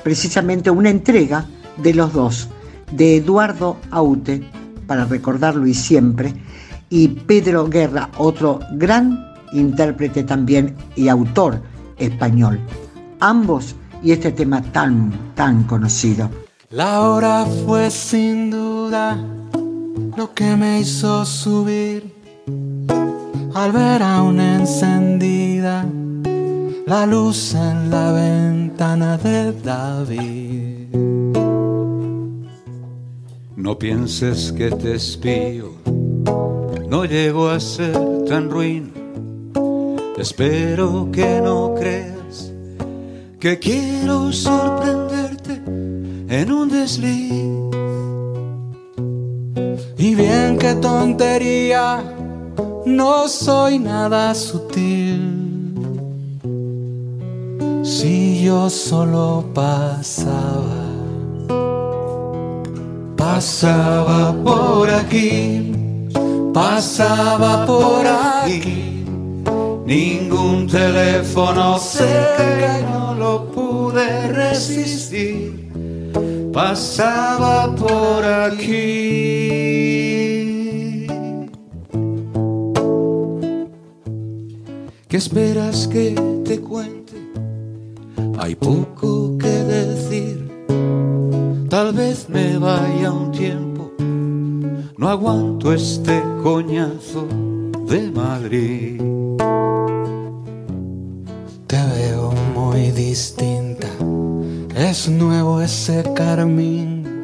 precisamente 0.03 0.69
una 0.69 0.89
entrega 0.89 1.45
de 1.75 1.93
los 1.93 2.13
dos, 2.13 2.47
de 2.93 3.17
Eduardo 3.17 3.77
Aute, 3.91 4.41
para 4.87 5.03
recordarlo 5.03 5.67
y 5.67 5.73
siempre, 5.73 6.33
y 6.89 7.09
Pedro 7.09 7.67
Guerra, 7.67 8.09
otro 8.17 8.61
gran 8.73 9.19
intérprete 9.51 10.23
también 10.23 10.75
y 10.95 11.09
autor 11.09 11.61
español. 11.97 12.59
Ambos 13.19 13.75
y 14.01 14.13
este 14.13 14.31
tema 14.31 14.61
tan, 14.61 15.11
tan 15.35 15.63
conocido. 15.63 16.29
La 16.69 16.99
hora 16.99 17.45
fue 17.65 17.89
sin 17.89 18.51
duda 18.51 19.17
lo 20.17 20.33
que 20.33 20.53
me 20.57 20.81
hizo 20.81 21.23
subir 21.23 22.13
al 23.53 23.71
ver 23.71 24.03
aún 24.03 24.41
encendida 24.41 25.85
la 26.85 27.05
luz 27.05 27.55
en 27.55 27.89
la 27.89 28.11
ventana 28.11 29.17
de 29.17 29.53
David. 29.53 30.89
No 33.55 33.79
pienses 33.79 34.51
que 34.51 34.69
te 34.69 34.95
espío, 34.95 35.71
no 36.89 37.05
llego 37.05 37.47
a 37.47 37.61
ser 37.61 37.97
tan 38.27 38.49
ruin. 38.49 38.91
Espero 40.17 41.07
que 41.13 41.39
no 41.41 41.75
creas 41.75 42.51
que 43.39 43.57
quiero 43.57 44.33
sorprenderte 44.33 45.26
en 46.29 46.51
un 46.51 46.69
desliz. 46.69 47.31
Y 49.97 50.15
bien 50.15 50.57
qué 50.57 50.75
tontería, 50.75 52.03
no 52.85 53.27
soy 53.27 53.79
nada 53.79 54.33
sutil. 54.35 55.43
si 57.83 58.43
yo 58.43 58.69
solo 58.69 59.45
pasaba. 59.53 60.83
Pasaba 63.15 64.33
por 64.43 64.89
aquí, 64.89 65.71
pasaba 66.53 67.65
por 67.65 68.05
aquí. 68.05 69.05
Ningún 69.85 70.67
teléfono 70.67 71.77
cerca 71.79 72.79
no 72.91 73.13
lo 73.13 73.51
pude 73.51 74.27
resistir. 74.27 75.66
Pasaba 76.57 77.75
por 77.75 78.25
aquí. 78.25 78.65
¿Qué 85.07 85.17
esperas 85.17 85.87
que 85.87 86.15
te 86.43 86.59
cuente? 86.59 87.13
Hay 88.39 88.55
poco 88.55 89.37
que 89.37 89.47
decir. 89.47 90.65
Tal 91.69 91.93
vez 91.93 92.27
me 92.27 92.57
vaya 92.57 93.11
un 93.11 93.31
tiempo. 93.31 93.91
No 94.97 95.09
aguanto 95.09 95.71
este 95.71 96.23
coñazo 96.41 97.27
de 97.85 98.09
Madrid. 98.09 98.99
Te 101.67 101.77
veo 101.77 102.31
muy 102.55 102.89
distinta. 102.89 103.66
Es 104.77 105.09
nuevo 105.09 105.59
ese 105.59 106.03
carmín. 106.13 107.23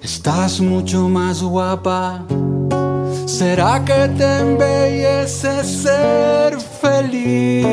Estás 0.00 0.60
mucho 0.60 1.08
más 1.08 1.42
guapa. 1.42 2.24
¿Será 3.26 3.84
que 3.84 4.06
te 4.16 4.38
embellece 4.38 5.64
ser 5.64 6.60
feliz? 6.60 7.66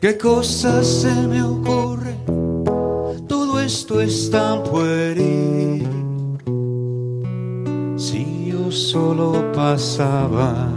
¿Qué 0.00 0.16
cosas 0.16 0.86
se 0.86 1.12
me 1.12 1.42
ocurre? 1.42 2.16
Todo 3.28 3.60
esto 3.60 4.00
es 4.00 4.30
tan 4.30 4.62
pueril. 4.62 5.86
Si 7.98 8.46
yo 8.50 8.72
solo 8.72 9.52
pasaba, 9.52 10.70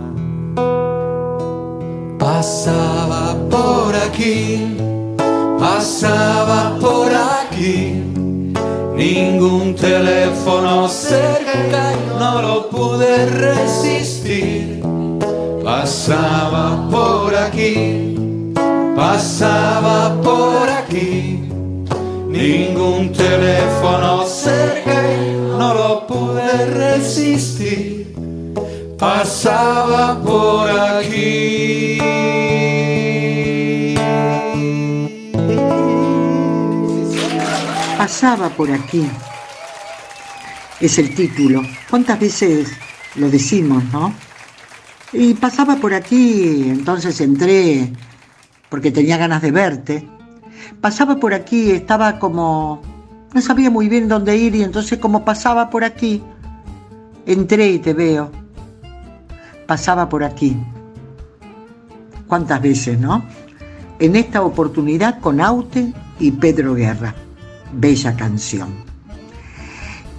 pasaba 2.20 3.38
por 3.50 3.96
aquí, 3.96 4.76
pasaba 5.60 6.78
por 6.80 7.10
aquí. 7.14 8.04
Ningún 8.96 9.76
teléfono 9.76 10.88
cerca 10.88 11.94
no 12.20 12.42
lo 12.42 12.70
pude 12.70 13.26
resistir. 13.28 14.82
Pasaba 15.64 16.88
por 16.90 17.36
aquí, 17.36 18.56
pasaba 18.96 20.16
por 20.22 20.70
aquí. 20.70 21.44
Ningún 22.28 23.12
teléfono 23.12 24.26
cerca 24.26 25.02
no 25.58 25.74
lo 25.74 26.08
pude 26.08 26.66
resistir. 26.68 28.16
Pasaba 28.98 30.18
por 30.24 30.70
aquí. 30.70 31.97
Pasaba 38.08 38.48
por 38.48 38.72
aquí. 38.72 39.06
Es 40.80 40.98
el 40.98 41.14
título. 41.14 41.62
¿Cuántas 41.90 42.18
veces 42.18 42.72
lo 43.16 43.30
decimos, 43.30 43.84
no? 43.92 44.14
Y 45.12 45.34
pasaba 45.34 45.76
por 45.76 45.94
aquí, 45.94 46.70
entonces 46.70 47.20
entré 47.20 47.92
porque 48.70 48.92
tenía 48.92 49.18
ganas 49.18 49.42
de 49.42 49.52
verte. 49.52 50.08
Pasaba 50.80 51.18
por 51.18 51.34
aquí, 51.34 51.72
estaba 51.72 52.18
como... 52.18 52.82
No 53.34 53.42
sabía 53.42 53.70
muy 53.70 53.90
bien 53.90 54.08
dónde 54.08 54.38
ir 54.38 54.56
y 54.56 54.64
entonces 54.64 55.00
como 55.00 55.26
pasaba 55.26 55.70
por 55.70 55.84
aquí, 55.84 56.24
entré 57.26 57.68
y 57.72 57.80
te 57.80 57.94
veo. 57.94 58.32
Pasaba 59.66 60.08
por 60.08 60.24
aquí. 60.24 60.56
¿Cuántas 62.26 62.62
veces, 62.62 62.98
no? 62.98 63.26
En 64.00 64.16
esta 64.16 64.44
oportunidad 64.44 65.20
con 65.20 65.42
Aute 65.42 65.92
y 66.22 66.32
Pedro 66.32 66.74
Guerra. 66.74 67.14
Bella 67.74 68.16
canción. 68.16 68.70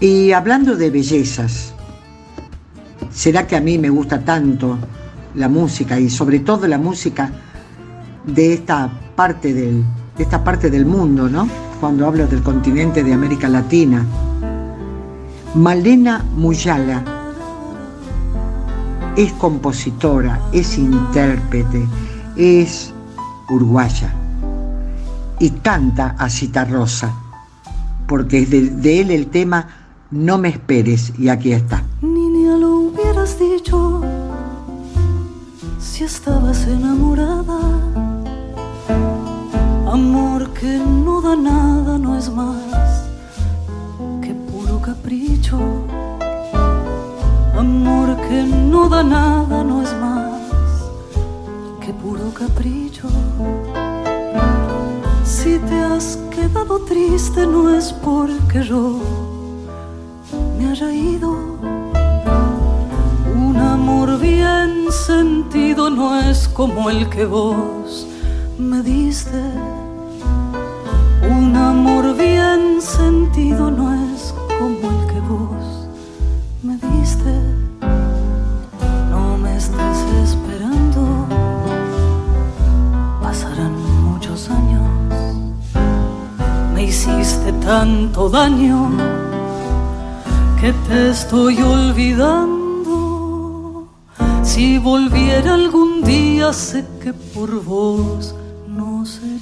Y 0.01 0.33
hablando 0.33 0.77
de 0.77 0.91
bellezas, 0.91 1.73
¿será 3.11 3.47
que 3.47 3.57
a 3.57 3.61
mí 3.61 3.79
me 3.79 3.91
gusta 3.91 4.25
tanto 4.25 4.79
la 5.35 5.49
música 5.49 5.99
y 5.99 6.11
sobre 6.11 6.41
todo 6.41 6.67
la 6.67 6.79
música 6.79 7.31
de 8.27 8.55
esta 8.55 8.91
parte 9.17 9.53
del, 9.53 9.85
de 10.17 10.23
esta 10.23 10.43
parte 10.45 10.71
del 10.71 10.87
mundo, 10.87 11.29
¿no? 11.29 11.49
Cuando 11.81 12.07
hablo 12.07 12.27
del 12.27 12.43
continente 12.43 13.03
de 13.03 13.13
América 13.13 13.49
Latina. 13.49 14.05
Malena 15.55 16.25
Muyala 16.37 17.03
es 19.17 19.33
compositora, 19.33 20.41
es 20.53 20.79
intérprete, 20.79 21.87
es 22.37 22.93
uruguaya 23.49 24.13
y 25.41 25.51
canta 25.51 26.15
a 26.19 26.29
Citarrosa, 26.29 27.13
porque 28.09 28.41
es 28.41 28.51
de, 28.51 29.01
él 29.01 29.11
el 29.11 29.29
tema 29.29 29.69
No 30.11 30.39
me 30.39 30.49
esperes 30.49 31.13
y 31.19 31.29
aquí 31.29 31.53
está. 31.53 31.85
Niña, 32.01 32.57
lo 32.57 32.71
hubieras 32.77 33.39
dicho 33.39 34.03
si 35.79 36.05
estabas 36.05 36.67
enamorada. 36.67 37.61
Amor 39.87 40.49
que 40.55 40.79
no 40.79 41.21
da 41.21 41.37
nada 41.37 41.99
no 41.99 42.17
es 42.17 42.31
más 42.31 43.05
que 44.23 44.35
puro 44.51 44.81
capricho. 44.81 45.59
Amor 47.57 48.17
que 48.29 48.43
no 48.45 48.89
da 48.89 49.03
nada 49.03 49.63
no 49.63 49.83
es 49.83 49.93
más 50.01 50.41
que 51.85 51.93
puro 51.93 52.33
capricho. 52.33 53.09
Si 55.49 55.59
te 55.61 55.81
has 55.81 56.19
quedado 56.31 56.81
triste 56.81 57.47
no 57.47 57.75
es 57.75 57.91
porque 57.91 58.63
yo 58.63 59.01
me 60.59 60.69
haya 60.71 60.93
ido. 60.93 61.31
Un 63.35 63.57
amor 63.57 64.19
bien 64.21 64.93
sentido 64.93 65.89
no 65.89 66.21
es 66.21 66.49
como 66.49 66.91
el 66.91 67.09
que 67.09 67.25
vos 67.25 68.07
me 68.59 68.83
diste. 68.83 69.43
Un 71.31 71.57
amor 71.57 72.15
bien 72.15 72.83
sentido 72.83 73.71
no 73.71 73.87
es 73.95 74.35
como 74.59 74.85
el 74.91 75.08
tanto 87.69 88.31
daño 88.31 88.91
que 90.59 90.73
te 90.89 91.11
estoy 91.11 91.61
olvidando. 91.61 92.97
Si 94.43 94.79
volviera 94.79 95.53
algún 95.53 96.03
día, 96.03 96.55
sé 96.55 96.87
que 97.03 97.13
por 97.13 97.63
vos 97.63 98.35
no 98.67 99.05
sería. 99.05 99.38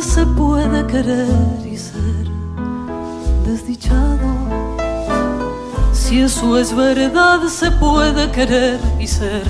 Se 0.00 0.24
puede 0.26 0.86
querer 0.86 1.66
y 1.70 1.76
ser 1.76 2.26
desdichado. 3.44 4.28
Si 5.92 6.20
eso 6.20 6.58
es 6.58 6.74
verdad, 6.74 7.42
se 7.48 7.70
puede 7.70 8.30
querer 8.30 8.80
y 8.98 9.06
ser 9.06 9.44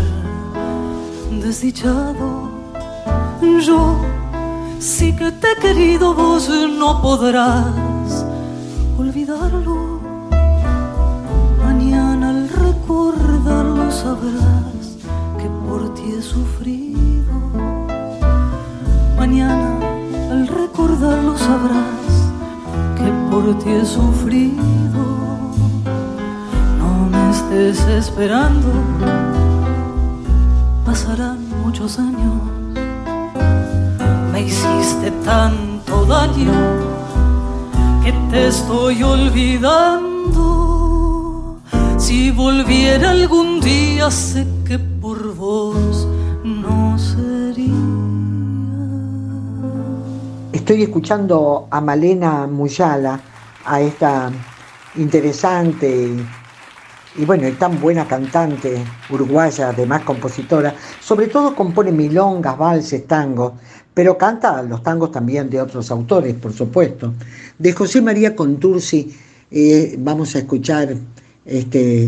desdichado. 1.31 2.51
Yo 3.61 3.97
sí 4.79 5.15
que 5.17 5.31
te 5.33 5.53
he 5.53 5.57
querido, 5.57 6.15
vos 6.15 6.49
no 6.49 7.03
podrás 7.03 8.25
olvidarlo. 8.99 10.01
Mañana 11.65 12.31
al 12.31 12.49
sabrás 13.91 14.87
que 15.39 15.49
por 15.67 15.95
ti 15.95 16.15
he 16.19 16.23
sufrido. 16.23 17.35
Mañana 19.17 19.66
recordarlo 20.87 21.37
sabrás 21.37 22.30
que 22.97 23.12
por 23.30 23.59
ti 23.59 23.70
he 23.70 23.84
sufrido. 23.84 25.03
No 26.78 27.09
me 27.11 27.30
estés 27.30 27.80
esperando, 27.89 28.68
pasarán 30.84 31.39
muchos 31.64 31.99
años. 31.99 32.41
Me 34.32 34.43
hiciste 34.43 35.11
tanto 35.24 36.05
daño 36.07 36.53
que 38.05 38.12
te 38.30 38.47
estoy 38.49 39.03
olvidando. 39.03 40.16
Si 41.99 42.30
volviera 42.30 43.11
algún 43.11 43.61
día, 43.61 44.11
sé 44.11 44.47
que 44.64 44.78
Estoy 50.67 50.83
escuchando 50.83 51.69
a 51.71 51.81
Malena 51.81 52.49
Muyala, 52.49 53.21
a 53.64 53.81
esta 53.81 54.33
interesante 54.97 56.09
y, 57.17 57.25
bueno, 57.25 57.49
tan 57.57 57.81
buena 57.81 58.05
cantante 58.09 58.85
uruguaya, 59.09 59.69
además 59.69 60.03
compositora. 60.03 60.75
Sobre 61.01 61.29
todo 61.29 61.55
compone 61.55 61.93
milongas, 61.93 62.59
valses, 62.59 63.07
tangos, 63.07 63.53
pero 63.95 64.19
canta 64.19 64.61
los 64.64 64.83
tangos 64.83 65.12
también 65.12 65.49
de 65.49 65.61
otros 65.61 65.89
autores, 65.93 66.35
por 66.35 66.53
supuesto. 66.53 67.14
De 67.57 67.73
José 67.73 68.03
María 68.03 68.35
Contursi 68.35 69.17
eh, 69.53 69.95
vamos 70.01 70.35
a 70.35 70.41
escuchar, 70.41 70.97
este, 71.45 72.07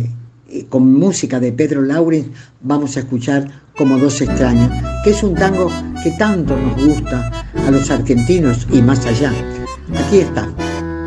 eh, 0.48 0.66
con 0.68 0.94
música 0.94 1.38
de 1.38 1.52
Pedro 1.52 1.82
Laurens, 1.82 2.26
vamos 2.60 2.96
a 2.96 3.00
escuchar 3.00 3.68
Como 3.76 3.96
dos 3.98 4.20
extraños, 4.20 4.72
que 5.04 5.10
es 5.10 5.22
un 5.22 5.36
tango 5.36 5.70
que 6.02 6.10
tanto 6.18 6.56
nos 6.56 6.84
gusta 6.84 7.47
a 7.68 7.70
los 7.70 7.90
argentinos 7.90 8.66
y 8.72 8.80
más 8.80 9.04
allá. 9.04 9.30
Aquí 9.94 10.20
está, 10.20 10.48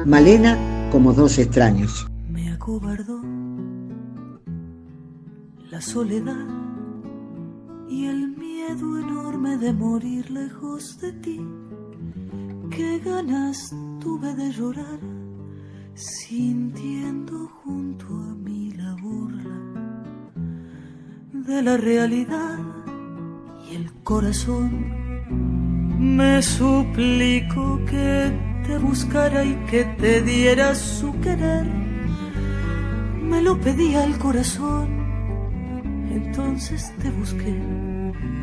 Malena 0.06 0.56
como 0.92 1.12
dos 1.12 1.40
extraños. 1.40 2.08
Me 2.30 2.52
acobardó 2.52 3.20
la 5.72 5.82
soledad 5.82 6.46
y 7.90 8.06
el 8.06 8.38
miedo 8.38 9.00
enorme 9.00 9.58
de 9.58 9.74
morir 9.74 10.30
lejos 10.30 11.00
de 11.00 11.12
ti. 11.14 11.42
Qué 12.70 13.00
ganas 13.00 13.76
tuve 14.00 14.36
de 14.36 14.52
llorar 14.52 15.00
sintiendo 15.96 17.50
junto 17.64 18.06
a 18.06 18.36
mí 18.36 18.72
la 18.78 18.96
burla 19.02 19.58
de 21.34 21.62
la 21.64 21.78
realidad 21.78 22.60
y 23.68 23.76
el 23.78 23.92
corazón 24.04 25.01
me 26.02 26.42
suplico 26.42 27.80
que 27.86 28.32
te 28.66 28.78
buscara 28.80 29.46
y 29.46 29.54
que 29.70 29.86
te 29.86 30.22
diera 30.22 30.74
su 30.74 31.18
querer. 31.22 31.68
Me 33.22 33.42
lo 33.44 33.60
pedía 33.60 34.04
el 34.04 34.18
corazón, 34.18 34.88
entonces 36.12 36.92
te 37.02 37.12
busqué, 37.12 37.56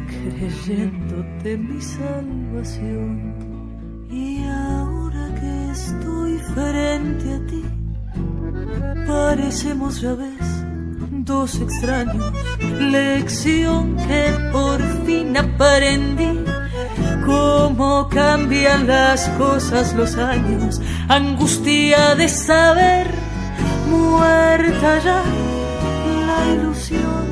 creyéndote 0.07 1.59
mi 1.59 1.81
salvación. 1.83 3.35
Y 4.09 4.45
ahora 4.45 5.35
que 5.41 5.71
estoy 5.73 6.39
frente 6.55 7.33
a 7.35 7.47
ti, 7.47 7.65
parecemos 9.07 10.01
ya 10.01 10.15
ves 10.15 10.65
dos 11.25 11.61
extraños, 11.61 12.33
lección 12.81 13.97
que 13.97 14.33
por 14.53 14.81
fin 15.05 15.37
aprendí 15.37 16.39
cómo 17.25 18.09
cambian 18.09 18.87
las 18.87 19.29
cosas 19.31 19.95
los 19.95 20.17
años, 20.17 20.81
angustia 21.09 22.15
de 22.15 22.29
saber, 22.29 23.07
muerta 23.89 24.99
ya 24.99 25.23
la 26.27 26.55
ilusión. 26.55 27.29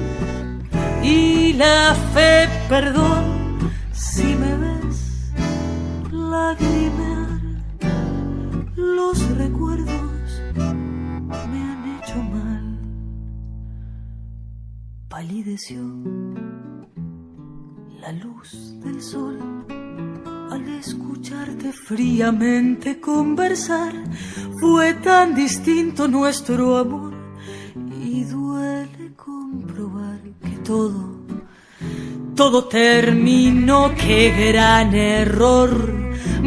Y 1.02 1.54
la 1.54 1.94
fe, 2.12 2.48
perdón, 2.68 3.70
si 3.92 4.34
me 4.34 4.56
ves 4.56 5.32
lagrimear, 6.10 7.40
los 8.76 9.36
recuerdos 9.36 10.42
me 10.54 11.58
han 11.70 12.00
hecho 12.02 12.16
mal, 12.16 12.78
palideció 15.08 15.80
la 18.06 18.12
luz 18.12 18.74
del 18.84 19.02
sol. 19.02 19.36
Al 20.50 20.68
escucharte 20.68 21.72
fríamente 21.72 23.00
conversar, 23.00 23.92
fue 24.60 24.94
tan 24.94 25.34
distinto 25.34 26.06
nuestro 26.06 26.76
amor. 26.76 27.14
Y 28.00 28.22
duele 28.24 29.12
comprobar 29.16 30.20
que 30.40 30.56
todo, 30.64 31.26
todo 32.36 32.68
terminó, 32.68 33.92
qué 33.96 34.52
gran 34.52 34.94
error 34.94 35.70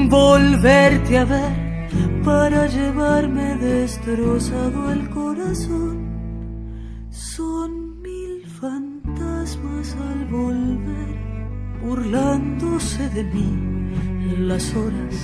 volverte 0.10 1.18
a 1.18 1.26
ver 1.26 1.90
para 2.24 2.68
llevarme 2.68 3.58
destrozado 3.58 4.94
el 4.94 5.10
corazón. 5.10 6.08
Son 7.10 8.02
mil 8.02 8.48
fantasmas 8.48 9.98
al 10.10 10.26
volver 10.26 11.09
burlándose 11.90 13.10
de 13.10 13.24
mí 13.24 13.52
las 14.38 14.76
horas 14.76 15.16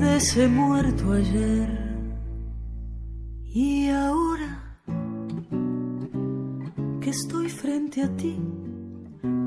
de 0.00 0.16
ese 0.16 0.48
muerto 0.48 1.12
ayer. 1.12 1.68
Y 3.44 3.88
ahora 3.88 4.50
que 7.00 7.10
estoy 7.10 7.48
frente 7.48 8.02
a 8.02 8.08
ti, 8.16 8.36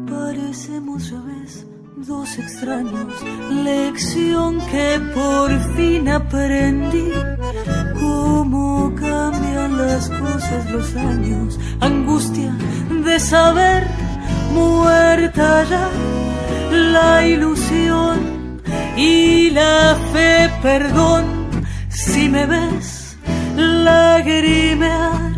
parecemos 0.09 1.09
ya 1.09 1.21
ves 1.21 1.67
dos 1.97 2.39
extraños. 2.39 3.13
Lección 3.51 4.59
que 4.71 5.01
por 5.13 5.49
fin 5.75 6.07
aprendí. 6.07 7.11
Cómo 7.99 8.93
cambian 8.95 9.77
las 9.77 10.09
cosas 10.09 10.71
los 10.71 10.95
años. 10.95 11.59
Angustia 11.81 12.55
de 13.05 13.19
saber 13.19 13.83
muerta 14.53 15.63
ya 15.63 16.20
la 16.71 17.27
ilusión 17.27 18.61
y 18.97 19.49
la 19.51 19.97
fe, 20.11 20.49
perdón, 20.61 21.25
si 21.89 22.29
me 22.29 22.45
ves 22.45 23.17
lagrimear, 23.55 25.31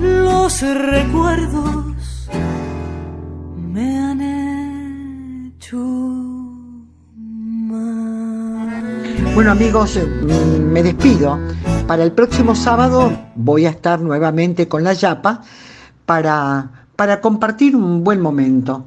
los 0.00 0.60
recuerdos 0.62 2.28
me 3.72 3.98
han 3.98 4.20
hecho 5.56 5.78
mal. 7.68 7.88
Bueno 9.34 9.50
amigos, 9.52 9.96
eh, 9.96 10.06
me 10.06 10.82
despido. 10.82 11.38
Para 11.86 12.04
el 12.04 12.12
próximo 12.12 12.54
sábado 12.54 13.10
voy 13.34 13.64
a 13.64 13.70
estar 13.70 14.00
nuevamente 14.00 14.68
con 14.68 14.84
la 14.84 14.92
Yapa 14.92 15.42
para, 16.04 16.86
para 16.96 17.20
compartir 17.20 17.74
un 17.74 18.04
buen 18.04 18.20
momento. 18.20 18.86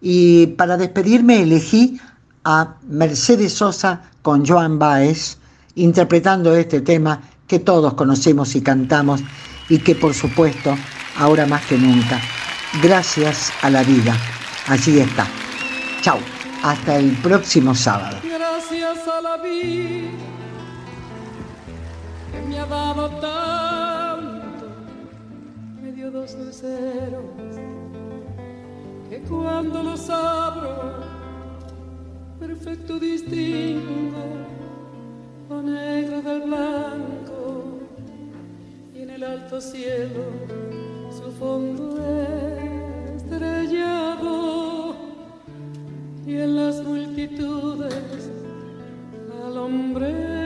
Y 0.00 0.48
para 0.48 0.76
despedirme 0.76 1.42
elegí 1.42 2.00
a 2.44 2.76
Mercedes 2.88 3.54
Sosa 3.54 4.02
con 4.22 4.46
Joan 4.46 4.78
Baez, 4.78 5.38
interpretando 5.74 6.54
este 6.54 6.80
tema 6.80 7.20
que 7.46 7.58
todos 7.58 7.94
conocemos 7.94 8.54
y 8.54 8.60
cantamos 8.62 9.20
y 9.68 9.78
que 9.78 9.94
por 9.94 10.14
supuesto, 10.14 10.76
ahora 11.18 11.46
más 11.46 11.64
que 11.66 11.78
nunca, 11.78 12.20
gracias 12.82 13.52
a 13.62 13.70
la 13.70 13.82
vida, 13.82 14.16
allí 14.68 15.00
está. 15.00 15.26
Chao, 16.02 16.18
hasta 16.62 16.96
el 16.96 17.10
próximo 17.18 17.74
sábado. 17.74 18.18
Gracias 18.22 19.08
a 19.08 19.20
la 19.20 19.36
vida 19.38 20.08
que 22.32 22.48
me 22.48 22.58
ha 22.58 22.66
dado 22.66 23.08
tanto, 23.20 24.68
me 25.82 25.92
dio 25.92 26.10
dos 26.10 26.36
deseos 26.38 27.65
que 29.08 29.20
cuando 29.20 29.82
los 29.82 30.10
abro 30.10 30.94
perfecto 32.40 32.98
distingo 32.98 34.24
lo 35.48 35.62
negro 35.62 36.22
del 36.22 36.42
blanco 36.42 37.78
y 38.94 39.02
en 39.02 39.10
el 39.10 39.22
alto 39.22 39.60
cielo 39.60 40.24
su 41.10 41.30
fondo 41.32 41.98
estrellado 43.16 44.96
y 46.26 46.36
en 46.36 46.56
las 46.56 46.82
multitudes 46.82 48.30
al 49.44 49.56
hombre 49.56 50.45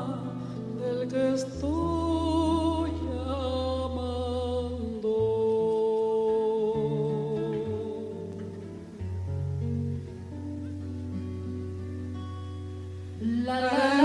estoy 1.43 2.91
la, 13.45 14.00